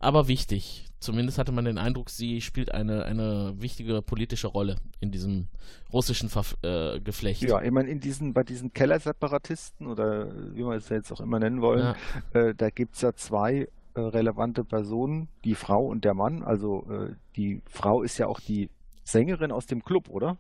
[0.01, 0.83] aber wichtig.
[0.99, 5.47] Zumindest hatte man den Eindruck, sie spielt eine, eine wichtige politische Rolle in diesem
[5.93, 7.43] russischen Verf äh, Geflecht.
[7.43, 11.39] Ja, ich meine, in diesen, bei diesen Kellerseparatisten oder wie wir es jetzt auch immer
[11.39, 11.95] nennen wollen,
[12.35, 12.41] Ja.
[12.41, 16.43] äh, da gibt es ja zwei äh, relevante Personen, die Frau und der Mann.
[16.43, 18.71] Also äh, die Frau ist ja auch die
[19.05, 20.37] Sängerin aus dem Club, oder?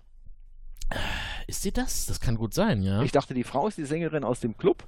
[1.46, 2.06] Ist sie das?
[2.06, 3.02] Das kann gut sein, ja.
[3.02, 4.84] Ich dachte, die Frau ist die Sängerin aus dem Club,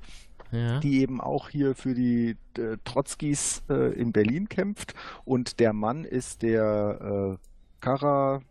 [0.52, 0.80] ja.
[0.80, 4.94] die eben auch hier für die äh, Trotzkis äh, in Berlin kämpft.
[5.24, 7.46] Und der Mann ist der äh,
[7.80, 8.42] Kara,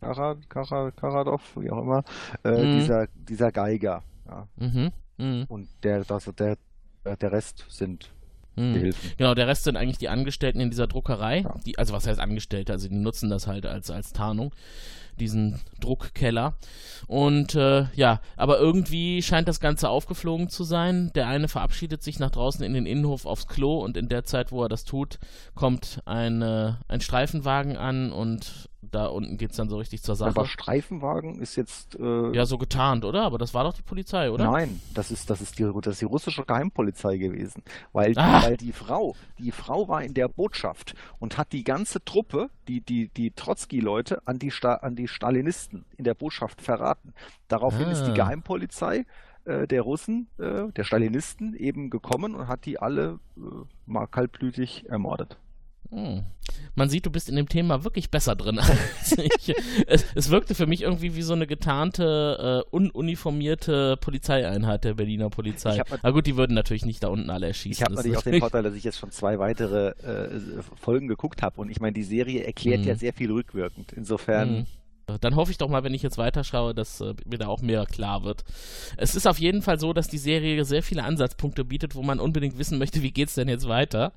[0.00, 2.04] Kara, Kara, Karadov, wie auch immer,
[2.44, 2.78] äh, Mhm.
[2.78, 4.02] dieser, dieser Geiger.
[4.26, 4.48] Ja.
[4.56, 4.90] Mhm.
[5.18, 5.44] Mhm.
[5.48, 6.56] Und der, also der,
[7.04, 8.12] der Rest sind
[8.56, 8.92] Hm.
[9.18, 11.40] Genau, der Rest sind eigentlich die Angestellten in dieser Druckerei.
[11.40, 11.54] Ja.
[11.64, 12.72] Die, also was heißt Angestellte?
[12.72, 14.54] Also die nutzen das halt als, als Tarnung,
[15.18, 16.54] diesen Druckkeller.
[17.06, 21.10] Und äh, ja, aber irgendwie scheint das Ganze aufgeflogen zu sein.
[21.14, 24.52] Der eine verabschiedet sich nach draußen in den Innenhof aufs Klo und in der Zeit,
[24.52, 25.18] wo er das tut,
[25.54, 30.30] kommt ein, äh, ein Streifenwagen an und da unten geht's dann so richtig zur Sache.
[30.30, 31.98] Aber Streifenwagen ist jetzt.
[31.98, 33.22] Äh, ja, so getarnt, oder?
[33.22, 34.50] Aber das war doch die Polizei, oder?
[34.50, 37.62] Nein, das ist, das, ist die, das ist die russische Geheimpolizei gewesen.
[37.92, 38.42] Weil die, Ah.
[38.42, 42.80] weil die Frau, die Frau war in der Botschaft und hat die ganze Truppe, die,
[42.80, 47.14] die, die Trotzki-Leute, an die, Sta an die Stalinisten in der Botschaft verraten.
[47.48, 48.14] Daraufhin ist die Ah.
[48.14, 49.04] Geheimpolizei
[49.44, 53.40] äh, der Russen, äh, der Stalinisten, eben gekommen und hat die alle äh,
[53.86, 55.38] mal kaltblütig ermordet.
[55.90, 56.24] Hm.
[56.74, 58.58] Man sieht, du bist in dem Thema wirklich besser drin
[58.98, 59.54] als ich.
[59.86, 65.30] Es, es wirkte für mich irgendwie wie so eine getarnte, äh, ununiformierte Polizeieinheit der Berliner
[65.30, 65.80] Polizei.
[66.02, 67.72] Aber gut, die würden natürlich nicht da unten alle erschießen.
[67.72, 70.40] Ich habe natürlich auch den Vorteil, dass ich jetzt schon zwei weitere äh,
[70.80, 72.88] Folgen geguckt habe und ich meine, die Serie erklärt Mhm.
[72.88, 73.92] ja sehr viel rückwirkend.
[73.92, 74.48] Insofern.
[74.48, 74.66] Hm.
[75.20, 77.86] Dann hoffe ich doch mal, wenn ich jetzt weiterschaue, dass äh, mir da auch mehr
[77.86, 78.42] klar wird.
[78.96, 82.18] Es ist auf jeden Fall so, dass die Serie sehr viele Ansatzpunkte bietet, wo man
[82.18, 84.12] unbedingt wissen möchte, wie geht's denn jetzt weiter.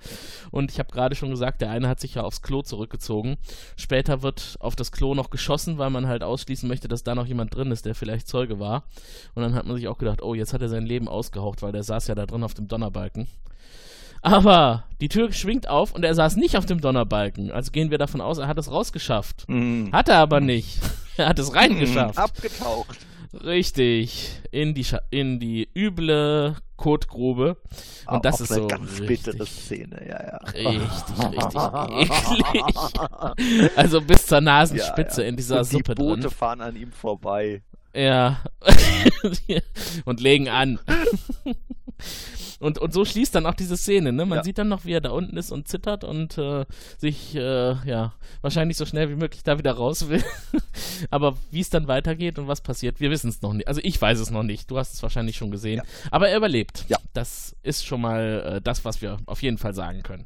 [0.49, 3.37] Und ich habe gerade schon gesagt, der eine hat sich ja aufs Klo zurückgezogen.
[3.77, 7.27] Später wird auf das Klo noch geschossen, weil man halt ausschließen möchte, dass da noch
[7.27, 8.83] jemand drin ist, der vielleicht Zeuge war.
[9.35, 11.71] Und dann hat man sich auch gedacht, oh, jetzt hat er sein Leben ausgehaucht, weil
[11.71, 13.27] der saß ja da drin auf dem Donnerbalken.
[14.21, 17.51] Aber die Tür schwingt auf und er saß nicht auf dem Donnerbalken.
[17.51, 19.47] Also gehen wir davon aus, er hat es rausgeschafft.
[19.47, 19.89] Mhm.
[19.93, 20.79] Hat er aber nicht.
[21.17, 22.17] Er hat es reingeschafft.
[22.17, 22.97] Abgetaucht.
[23.43, 24.29] Richtig.
[24.51, 27.57] In die, Scha in die üble Kotgrube.
[28.07, 30.37] Und das Auch ist eine so ganz richtig, bittere Szene, ja, ja.
[30.37, 33.77] richtig, richtig eklig.
[33.77, 35.29] Also bis zur Nasenspitze Ja, ja.
[35.29, 36.31] in dieser und Suppe die Boote drin.
[36.31, 37.63] fahren an ihm vorbei.
[37.93, 38.39] Ja.
[40.05, 40.79] und legen an.
[42.59, 44.25] Und, und so schließt dann auch diese Szene, ne?
[44.25, 44.43] Man Ja.
[44.43, 46.65] sieht dann noch, wie er da unten ist und zittert und äh,
[46.97, 50.23] sich, äh, ja, wahrscheinlich so schnell wie möglich da wieder raus will.
[51.09, 53.67] Aber wie es dann weitergeht und was passiert, wir wissen es noch nicht.
[53.67, 54.69] Also ich weiß es noch nicht.
[54.69, 55.77] Du hast es wahrscheinlich schon gesehen.
[55.77, 55.83] Ja.
[56.11, 56.85] Aber er überlebt.
[56.89, 56.97] Ja.
[57.13, 60.25] Das ist schon mal äh, das, was wir auf jeden Fall sagen können.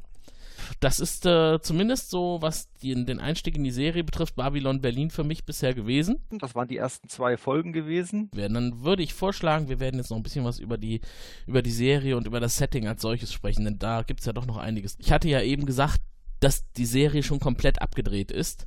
[0.80, 5.10] Das ist äh, zumindest so, was die, den Einstieg in die Serie betrifft, Babylon Berlin
[5.10, 8.30] für mich bisher gewesen Das waren die ersten zwei Folgen gewesen.
[8.32, 11.00] dann würde ich vorschlagen, wir werden jetzt noch ein bisschen was über die,
[11.46, 14.32] über die Serie und über das Setting als solches sprechen, denn da gibt es ja
[14.32, 14.96] doch noch einiges.
[14.98, 16.00] Ich hatte ja eben gesagt,
[16.44, 18.66] dass die Serie schon komplett abgedreht ist.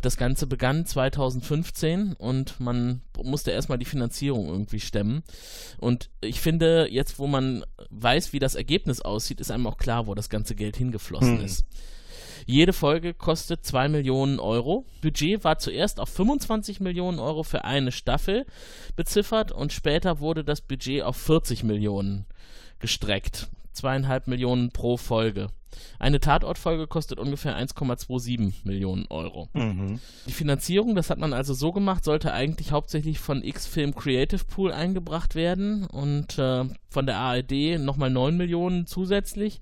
[0.00, 5.24] Das Ganze begann 2015 und man musste erstmal die Finanzierung irgendwie stemmen.
[5.78, 10.06] Und ich finde, jetzt wo man weiß, wie das Ergebnis aussieht, ist einem auch klar,
[10.06, 11.44] wo das ganze Geld hingeflossen Hm.
[11.44, 11.64] ist.
[12.44, 14.84] Jede Folge kostet 2 Millionen Euro.
[15.02, 18.46] Budget war zuerst auf 25 Millionen Euro für eine Staffel
[18.94, 22.24] beziffert und später wurde das Budget auf 40 Millionen
[22.78, 23.48] gestreckt.
[23.72, 25.48] Zweieinhalb Millionen pro Folge.
[25.98, 29.48] Eine Tatortfolge kostet ungefähr 1,27 Millionen Euro.
[30.26, 34.72] Die Finanzierung, das hat man also so gemacht, sollte eigentlich hauptsächlich von X-Film Creative Pool
[34.72, 39.60] eingebracht werden und äh, von der ARD nochmal 9 Millionen zusätzlich,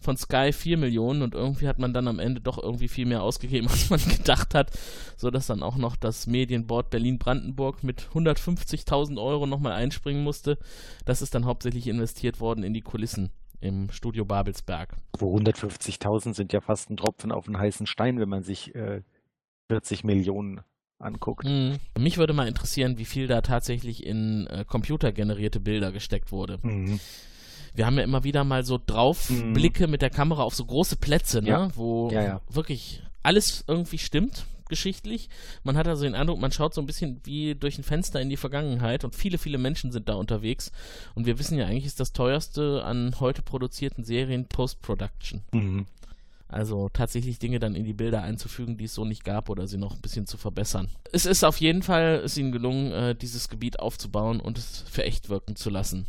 [0.00, 3.22] von Sky 4 Millionen und irgendwie hat man dann am Ende doch irgendwie viel mehr
[3.22, 4.70] ausgegeben, als man gedacht hat,
[5.16, 10.58] sodass dann auch noch das Medienboard Berlin-Brandenburg mit 150.000 Euro nochmal einspringen musste.
[11.04, 13.30] Das ist dann hauptsächlich investiert worden in die Kulissen
[13.64, 14.94] im Studio Babelsberg.
[15.18, 19.02] Wo 150.000 sind ja fast ein Tropfen auf einen heißen Stein, wenn man sich äh,
[19.68, 20.60] 40 Millionen
[20.98, 21.44] anguckt.
[21.44, 21.78] Mhm.
[21.98, 26.58] Mich würde mal interessieren, wie viel da tatsächlich in äh, computergenerierte Bilder gesteckt wurde.
[26.62, 27.00] Mhm.
[27.74, 31.42] Wir haben ja immer wieder mal so Draufblicke mit der Kamera auf so große Plätze,
[31.42, 31.48] ne?
[31.48, 31.68] Ja.
[31.74, 32.40] wo Ja, ja.
[32.48, 35.28] wirklich alles irgendwie stimmt, geschichtlich.
[35.62, 38.30] Man hat also den Eindruck, man schaut so ein bisschen wie durch ein Fenster in
[38.30, 40.72] die Vergangenheit und viele, viele Menschen sind da unterwegs.
[41.14, 45.42] Und wir wissen ja eigentlich, ist das teuerste an heute produzierten Serien Post-Production.
[45.52, 45.86] Mhm.
[46.48, 49.78] Also tatsächlich Dinge dann in die Bilder einzufügen, die es so nicht gab oder sie
[49.78, 50.88] noch ein bisschen zu verbessern.
[51.10, 55.02] Es ist auf jeden Fall ist ihnen gelungen, äh, dieses Gebiet aufzubauen und es für
[55.02, 56.06] echt wirken zu lassen.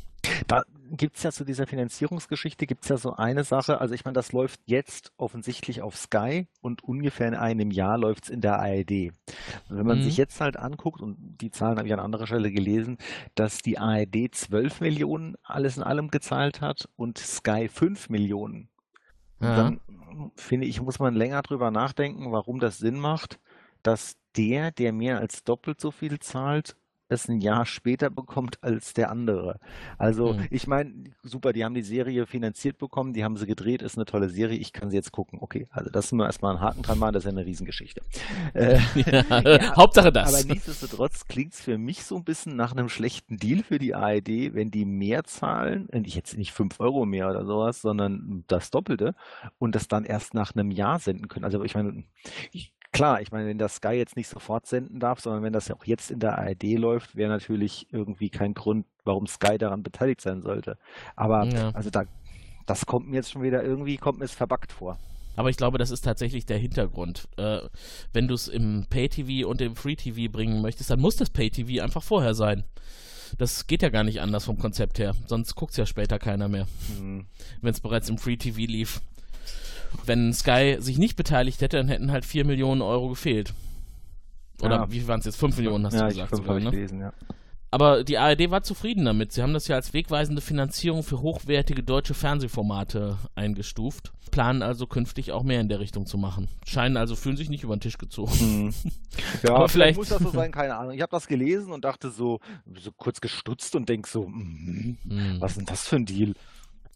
[0.48, 3.82] Da gibt es ja zu dieser Finanzierungsgeschichte gibt's ja so eine Sache.
[3.82, 8.26] Also ich meine, das läuft jetzt offensichtlich auf Sky und ungefähr in einem Jahr läuft
[8.26, 9.12] es in der ARD.
[9.70, 10.04] Wenn man Mhm.
[10.04, 12.98] sich jetzt halt anguckt, und die Zahlen habe ich an anderer Stelle gelesen,
[13.36, 18.70] dass die ARD 12 Millionen alles in allem gezahlt hat und Sky 5 Millionen.
[19.42, 19.56] Ja.
[19.56, 19.82] dann
[20.36, 23.40] finde ich, muss man länger drüber nachdenken, warum das Sinn macht,
[23.84, 26.78] dass der, der mehr als doppelt so viel zahlt,
[27.10, 29.60] es ein Jahr später bekommt als der andere.
[29.98, 30.48] Also Mhm.
[30.50, 30.92] ich meine,
[31.24, 34.58] super, die haben die Serie finanziert bekommen, die haben sie gedreht, ist eine tolle Serie,
[34.58, 35.40] ich kann sie jetzt gucken.
[35.42, 38.02] Okay, also das müssen wir erstmal einen Haken dran machen, das ist ja eine Riesengeschichte.
[38.54, 39.24] Äh, Ja,
[39.76, 40.34] Hauptsache das.
[40.34, 43.96] aber nichtsdestotrotz klingt es für mich so ein bisschen nach einem schlechten Deal für die
[43.96, 48.44] ARD, wenn die mehr zahlen, und ich jetzt nicht 5 Euro mehr oder sowas, sondern
[48.48, 49.16] das Doppelte
[49.60, 51.46] und das dann erst nach einem Jahr senden können.
[51.46, 52.04] Also ich meine,
[52.52, 55.68] ich, klar, ich meine, wenn das Sky jetzt nicht sofort senden darf, sondern wenn das
[55.68, 59.84] ja auch jetzt in der ARD läuft, wäre natürlich irgendwie kein Grund, warum Sky daran
[59.84, 60.78] beteiligt sein sollte.
[61.16, 61.70] Aber Ja.
[61.72, 62.04] also da,
[62.66, 64.98] das kommt mir jetzt schon wieder irgendwie, kommt mir es verbackt vor.
[65.38, 67.28] Aber ich glaube, das ist tatsächlich der Hintergrund.
[67.38, 67.60] Äh,
[68.14, 72.04] wenn du es im Pay-TV und im Free-TV bringen möchtest, dann muss das Pay-TV einfach
[72.04, 72.64] vorher sein.
[73.38, 75.14] Das geht ja gar nicht anders vom Konzept her.
[75.28, 76.68] Sonst guckt es ja später keiner mehr,
[76.98, 77.26] Hm.
[77.62, 79.02] wenn es bereits im Free-TV lief.
[80.06, 83.54] Wenn Sky sich nicht beteiligt hätte, dann hätten halt 4 Millionen Euro gefehlt.
[84.62, 84.92] Oder Ja.
[84.92, 85.38] wie waren es jetzt?
[85.38, 86.30] 5 Millionen hast ja, du gesagt.
[86.30, 86.72] fünf sogar, ne?
[86.72, 87.14] gelesen, ja.
[87.72, 89.34] Aber die ARD war zufrieden damit.
[89.34, 94.14] Sie haben das ja als wegweisende Finanzierung für hochwertige deutsche Fernsehformate eingestuft.
[94.32, 96.48] Planen also künftig auch mehr in der Richtung zu machen.
[96.66, 98.32] Scheinen also, fühlen sich nicht über den Tisch gezogen.
[98.32, 98.74] Hm.
[99.44, 100.94] Ja, Aber vielleicht vielleicht- muss das so sein, keine Ahnung.
[100.94, 102.40] Ich habe das gelesen und dachte so,
[102.80, 105.38] so kurz gestutzt und denk so, mhm, Hm.
[105.42, 106.34] was ist denn das für ein Deal?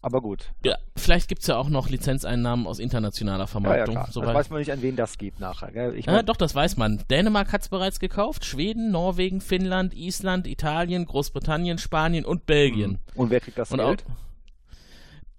[0.02, 0.50] Aber gut.
[0.64, 3.94] Ja, vielleicht gibt es ja auch noch Lizenzeinnahmen aus internationaler Ja, ja, Vermarktung.
[3.94, 4.06] klar.
[4.06, 5.92] Also Soweit- weiß man nicht, an wen das geht nachher.
[5.92, 7.02] Ich ja, mein, doch, das weiß man.
[7.10, 12.98] Dänemark hat es bereits gekauft, Schweden, Norwegen, Finnland, Island, Italien, Großbritannien, Spanien und Belgien.
[13.14, 14.04] Und wer kriegt das Und auch, Geld?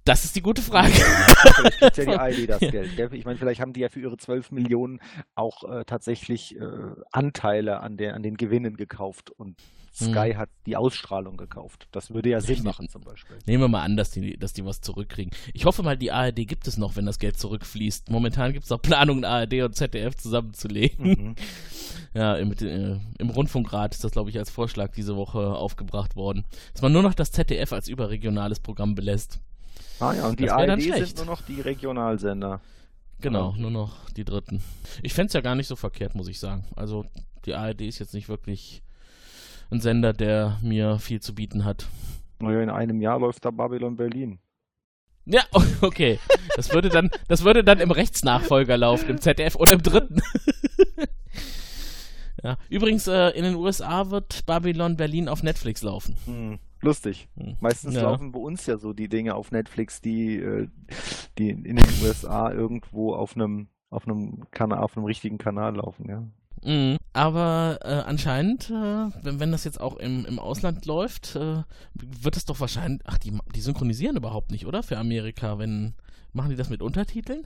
[0.04, 0.93] Das ist die gute Frage.
[0.93, 2.95] Vielleicht kriegt ja die ARD das Geld.
[2.95, 3.14] Gell?
[3.14, 4.99] Ich meine, vielleicht haben die ja für ihre 12 Millionen
[5.36, 6.64] auch äh, tatsächlich äh,
[7.12, 9.58] Anteile an, der, an den Gewinnen gekauft und
[9.93, 11.88] Sky hat die Ausstrahlung gekauft.
[11.91, 13.38] Das würde ja Sinn machen zum Beispiel.
[13.45, 15.32] Nehmen wir mal an, dass die, dass die was zurückkriegen.
[15.54, 18.10] Ich hoffe mal, die ARD gibt es noch, wenn das Geld zurückfließt.
[18.10, 21.08] Momentan gibt es auch Planungen, ARD und ZDF zusammenzulegen.
[21.08, 21.36] Mhm.
[22.14, 26.43] Ja, im, äh, im Rundfunkrat ist das, glaube ich, als Vorschlag diese Woche aufgebracht worden.
[26.74, 29.39] Dass man nur noch das ZDF als überregionales Programm belässt.
[30.02, 32.60] Ah ja, und die ARD sind nur noch die Regionalsender.
[33.20, 34.64] Genau, nur noch die dritten.
[35.04, 36.66] Ich fände es ja gar nicht so verkehrt, muss ich sagen.
[36.76, 37.06] Also
[37.45, 38.82] die ARD ist jetzt nicht wirklich
[39.70, 41.88] ein Sender, der mir viel zu bieten hat.
[42.39, 44.39] Naja, in einem Jahr läuft da Babylon Berlin.
[45.26, 45.43] Ja,
[45.82, 46.20] okay.
[46.56, 50.22] Das würde dann, das würde dann im Rechtsnachfolger laufen, im ZDF oder im dritten.
[52.44, 52.58] ja.
[52.70, 56.16] Übrigens, äh, in den USA wird Babylon Berlin auf Netflix laufen.
[56.26, 57.28] Hm, lustig.
[57.38, 57.58] Hm.
[57.60, 58.04] Meistens Ja.
[58.04, 60.68] laufen bei uns ja so die Dinge auf Netflix, die, äh,
[61.38, 66.08] die in den USA irgendwo auf einem auf einem Kanal, auf einem richtigen Kanal laufen,
[66.08, 66.24] ja.
[66.64, 66.98] Mhm.
[67.14, 71.64] Aber äh, anscheinend, äh, wenn, wenn das jetzt auch im, im Ausland läuft, äh,
[71.94, 73.02] wird es doch wahrscheinlich.
[73.06, 74.84] Ach, die, die synchronisieren überhaupt nicht, oder?
[74.84, 75.94] Für Amerika, wenn.
[76.34, 77.46] Machen die das mit Untertiteln?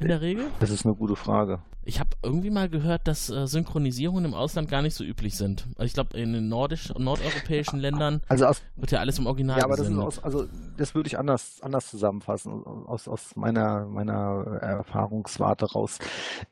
[0.00, 0.46] In der Regel?
[0.58, 1.60] Das ist eine gute Frage.
[1.84, 5.66] Ich habe irgendwie mal gehört, dass äh, Synchronisierungen im Ausland gar nicht so üblich sind.
[5.76, 9.58] Also ich glaube, in den nordisch nordeuropäischen Ländern Also aus, wird ja alles im Original
[9.58, 14.58] ja, aber das aus, also das würde ich anders, anders zusammenfassen, aus, aus meiner, meiner
[14.60, 15.98] Erfahrungswarte raus.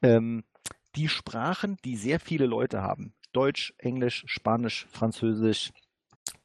[0.03, 0.45] Ähm,
[0.95, 5.73] die Sprachen, die sehr viele Leute haben, Deutsch, Englisch, Spanisch, Französisch,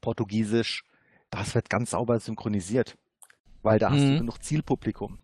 [0.00, 0.82] Portugiesisch,
[1.30, 2.96] das wird ganz sauber synchronisiert,
[3.62, 4.12] weil da hast Mhm.
[4.14, 5.20] du genug Zielpublikum.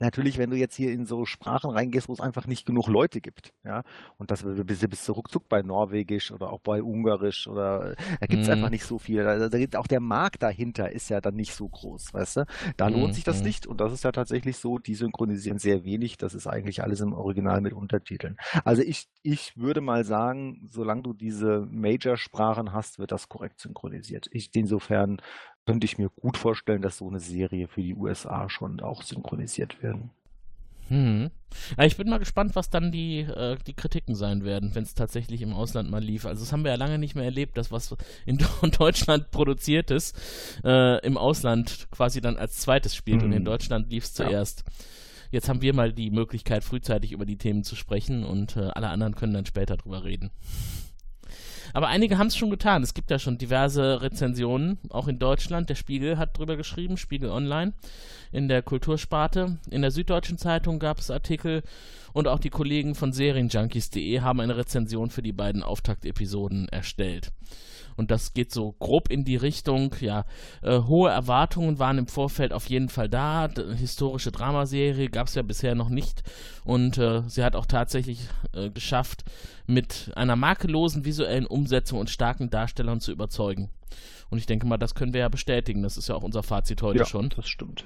[0.00, 3.20] Natürlich, wenn du jetzt hier in so Sprachen reingehst, wo es einfach nicht genug Leute
[3.20, 3.82] gibt, ja,
[4.18, 8.26] und das bist du bist du ruckzuck bei Norwegisch oder auch bei Ungarisch oder da
[8.26, 8.54] gibt es Mhm.
[8.54, 9.22] einfach nicht so viel.
[9.22, 12.46] Da, da gibt auch der Markt dahinter ist ja dann nicht so groß, weißt du?
[12.76, 13.46] Da lohnt sich das mhm.
[13.46, 17.00] nicht und das ist ja tatsächlich so, die synchronisieren sehr wenig, das ist eigentlich alles
[17.00, 18.36] im Original mit Untertiteln.
[18.64, 24.26] Also ich, ich würde mal sagen, solange du diese Major-Sprachen hast, wird das korrekt synchronisiert.
[24.32, 25.18] Ich, insofern
[25.66, 29.82] könnte ich mir gut vorstellen, dass so eine Serie für die USA schon auch synchronisiert
[29.82, 30.10] werden.
[30.88, 31.30] Hm.
[31.78, 34.94] Ja, ich bin mal gespannt, was dann die, äh, die Kritiken sein werden, wenn es
[34.94, 36.26] tatsächlich im Ausland mal lief.
[36.26, 37.96] Also das haben wir ja lange nicht mehr erlebt, dass was
[38.26, 38.36] in
[38.78, 40.14] Deutschland produziert ist,
[40.62, 43.36] äh, im Ausland quasi dann als zweites spielt und Mhm.
[43.36, 44.26] in Deutschland lief es Ja.
[44.26, 44.64] zuerst.
[45.30, 48.90] Jetzt haben wir mal die Möglichkeit, frühzeitig über die Themen zu sprechen und äh, alle
[48.90, 50.30] anderen können dann später drüber reden.
[51.74, 52.84] Aber einige haben es schon getan.
[52.84, 55.68] Es gibt ja schon diverse Rezensionen, auch in Deutschland.
[55.68, 57.72] Der Spiegel hat drüber geschrieben, Spiegel Online,
[58.30, 59.58] in der Kultursparte.
[59.70, 61.64] In der Süddeutschen Zeitung gab es Artikel
[62.12, 67.32] und auch die Kollegen von Serienjunkies.de haben eine Rezension für die beiden Auftaktepisoden erstellt.
[67.96, 70.24] Und das geht so grob in die Richtung, ja,
[70.62, 73.48] äh, hohe Erwartungen waren im Vorfeld auf jeden Fall da.
[73.48, 76.22] D historische Dramaserie gab es ja bisher noch nicht.
[76.64, 79.24] Und äh, sie hat auch tatsächlich äh, geschafft,
[79.66, 83.70] mit einer makellosen visuellen Umsetzung und starken Darstellern zu überzeugen.
[84.30, 85.82] Und ich denke mal, das können wir ja bestätigen.
[85.82, 87.30] Das ist ja auch unser Fazit heute schon.
[87.36, 87.84] das stimmt.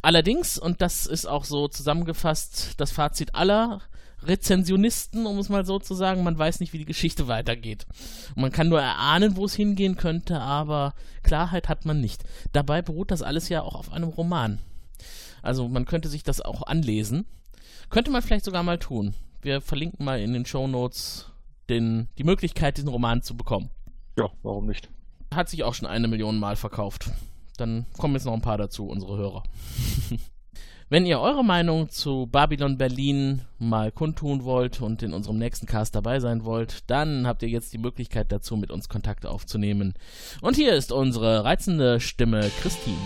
[0.00, 3.80] Allerdings, und das ist auch so zusammengefasst das Fazit aller
[4.24, 6.22] Rezensionisten, um es mal so zu sagen.
[6.22, 7.86] Man weiß nicht, wie die Geschichte weitergeht.
[8.34, 12.24] Und man kann nur erahnen, wo es hingehen könnte, aber Klarheit hat man nicht.
[12.52, 14.58] Dabei beruht das alles ja auch auf einem Roman.
[15.42, 17.26] Also man könnte sich das auch anlesen.
[17.90, 19.14] Könnte man vielleicht sogar mal tun.
[19.42, 21.26] Wir verlinken mal in den Show Notes
[21.68, 23.70] den, die Möglichkeit, diesen Roman zu bekommen.
[24.16, 24.88] Ja, warum nicht?
[25.34, 27.10] Hat sich auch schon eine Million Mal verkauft.
[27.56, 29.42] Dann kommen jetzt noch ein paar dazu, unsere Hörer.
[30.92, 35.94] Wenn ihr eure Meinung zu Babylon Berlin mal kundtun wollt und in unserem nächsten Cast
[35.94, 39.94] dabei sein wollt, dann habt ihr jetzt die Möglichkeit dazu, mit uns Kontakt aufzunehmen.
[40.42, 42.98] Und hier ist unsere reizende Stimme Christine.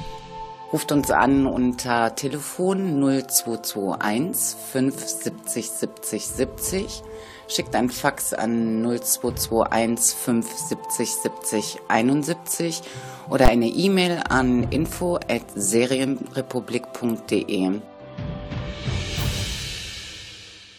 [0.73, 7.03] Ruft uns an unter Telefon 0221 570 70 70
[7.49, 12.83] schickt ein Fax an 0221 570 70 71
[13.29, 17.81] oder eine E-Mail an info at serienrepublik.de.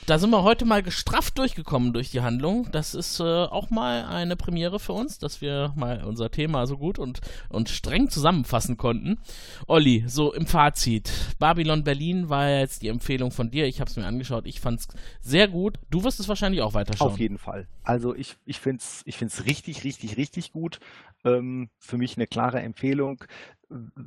[0.08, 2.70] Da sind wir heute mal gestrafft durchgekommen durch die Handlung.
[2.72, 6.78] Das ist äh, auch mal eine Premiere für uns, dass wir mal unser Thema so
[6.78, 9.20] gut und, und streng zusammenfassen konnten.
[9.68, 11.12] Olli, so im Fazit.
[11.40, 13.66] Babylon Berlin war jetzt die Empfehlung von dir.
[13.66, 14.48] Ich habe es mir angeschaut.
[14.48, 14.88] Ich fand es
[15.20, 15.78] sehr gut.
[15.90, 17.12] Du wirst es wahrscheinlich auch weiterschauen.
[17.12, 17.68] Auf jeden Fall.
[17.84, 20.80] Also ich, ich finde es ich find's richtig, richtig, richtig gut.
[21.26, 23.26] Ähm, für mich eine klare Empfehlung.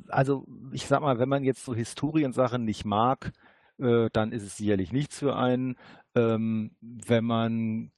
[0.07, 3.33] Also ich sag mal, wenn man jetzt so Historiensachen nicht mag,
[3.81, 5.75] äh, dann ist es sicherlich nichts für einen.
[6.15, 7.91] Ähm, wenn man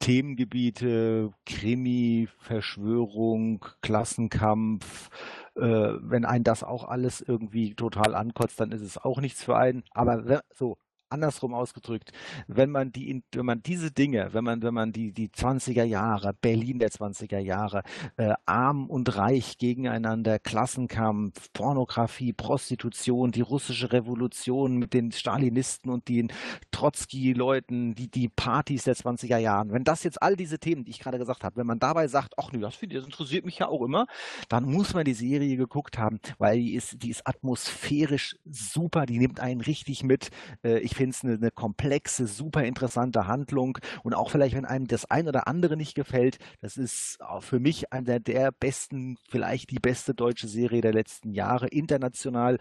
[0.00, 5.08] Themengebiete, Krimi, Verschwörung, Klassenkampf,
[5.56, 9.56] äh, wenn einen das auch alles irgendwie total ankotzt, dann ist es auch nichts für
[9.56, 9.82] einen.
[9.92, 10.76] Aber so
[11.08, 12.12] andersrum ausgedrückt,
[12.46, 16.34] wenn man die, wenn man diese Dinge, wenn man, wenn man die, die 20er Jahre,
[16.34, 17.82] Berlin der 20er Jahre,
[18.16, 26.08] äh, arm und reich gegeneinander, Klassenkampf, Pornografie, Prostitution, die russische Revolution mit den Stalinisten und
[26.08, 26.32] den
[26.70, 31.00] Trotzki-Leuten, die, die Partys der 20er Jahre, wenn das jetzt all diese Themen, die ich
[31.00, 33.82] gerade gesagt habe, wenn man dabei sagt, ach nee, das, das interessiert mich ja auch
[33.82, 34.06] immer,
[34.48, 39.18] dann muss man die Serie geguckt haben, weil die ist, die ist atmosphärisch super, die
[39.18, 40.30] nimmt einen richtig mit.
[40.64, 44.86] Äh, ich finde es eine, eine komplexe, super interessante Handlung und auch vielleicht, wenn einem
[44.86, 49.78] das ein oder andere nicht gefällt, das ist für mich einer der besten, vielleicht die
[49.78, 52.58] beste deutsche Serie der letzten Jahre, international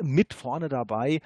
[0.00, 1.20] mit vorne dabei.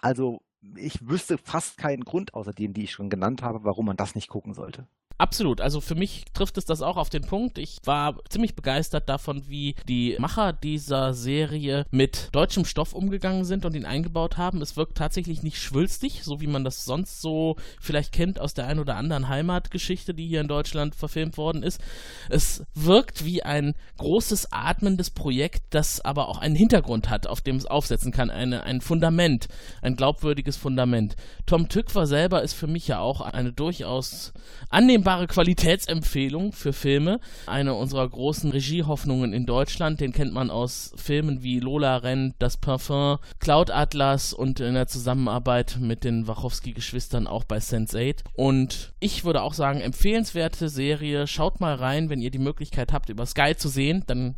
[0.00, 0.40] Also
[0.76, 4.14] ich wüsste fast keinen Grund, außer dem, die ich schon genannt habe, warum man das
[4.14, 4.86] nicht gucken sollte.
[5.18, 5.62] Absolut.
[5.62, 7.56] Also für mich trifft es das auch auf den Punkt.
[7.56, 13.64] Ich war ziemlich begeistert davon, wie die Macher dieser Serie mit deutschem Stoff umgegangen sind
[13.64, 14.60] und ihn eingebaut haben.
[14.60, 18.66] Es wirkt tatsächlich nicht schwülstig, so wie man das sonst so vielleicht kennt aus der
[18.66, 21.80] ein oder anderen Heimatgeschichte, die hier in Deutschland verfilmt worden ist.
[22.28, 27.56] Es wirkt wie ein großes, atmendes Projekt, das aber auch einen Hintergrund hat, auf dem
[27.56, 28.28] es aufsetzen kann.
[28.28, 29.48] Eine, ein Fundament,
[29.80, 31.16] ein glaubwürdiges Fundament.
[31.46, 34.34] Tom Tückwer selber ist für mich ja auch eine durchaus
[34.68, 37.20] annehmbare unverkennbare Qualitätsempfehlung für Filme.
[37.46, 40.00] Eine unserer großen Regiehoffnungen in Deutschland.
[40.00, 44.88] Den kennt man aus Filmen wie Lola rennt, Das Parfum, Cloud Atlas und in der
[44.88, 48.24] Zusammenarbeit mit den Wachowski-Geschwistern auch bei Sense8.
[48.34, 51.28] Und ich würde auch sagen, empfehlenswerte Serie.
[51.28, 54.02] Schaut mal rein, wenn ihr die Möglichkeit habt, über Sky zu sehen.
[54.08, 54.34] Dann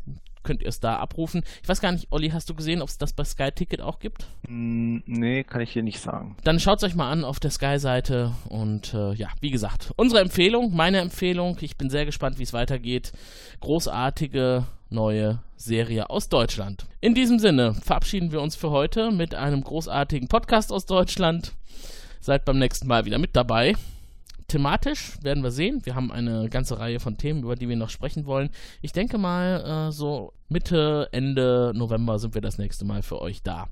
[0.49, 1.43] könnt ihr es da abrufen.
[1.63, 3.99] Ich weiß gar nicht, Olli, hast du gesehen, ob es das bei Sky Ticket auch
[3.99, 4.27] gibt?
[4.49, 6.37] Mm, nee, kann ich dir nicht sagen.
[6.43, 10.23] Dann schaut es euch mal an auf der Sky-Seite und äh, ja, wie gesagt, unsere
[10.23, 13.13] Empfehlung, meine Empfehlung, ich bin sehr gespannt, wie es weitergeht.
[13.61, 16.87] Großartige neue Serie aus Deutschland.
[17.03, 21.53] In diesem Sinne verabschieden wir uns für heute mit einem großartigen Podcast aus Deutschland.
[22.21, 23.75] Seid beim nächsten Mal wieder mit dabei
[24.49, 25.85] thematisch werden wir sehen.
[25.85, 28.51] Wir haben eine ganze Reihe von Themen, über die wir noch sprechen wollen.
[28.81, 33.43] Ich denke mal, äh, so Mitte, Ende November sind wir das nächste Mal für euch
[33.43, 33.69] da.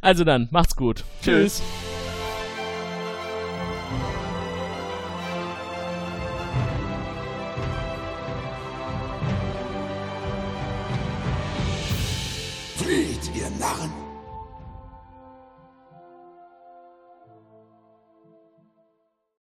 [0.00, 1.04] Also dann, macht's gut.
[1.22, 1.62] Tschüss.
[12.76, 14.05] Flieht, ihr Narren!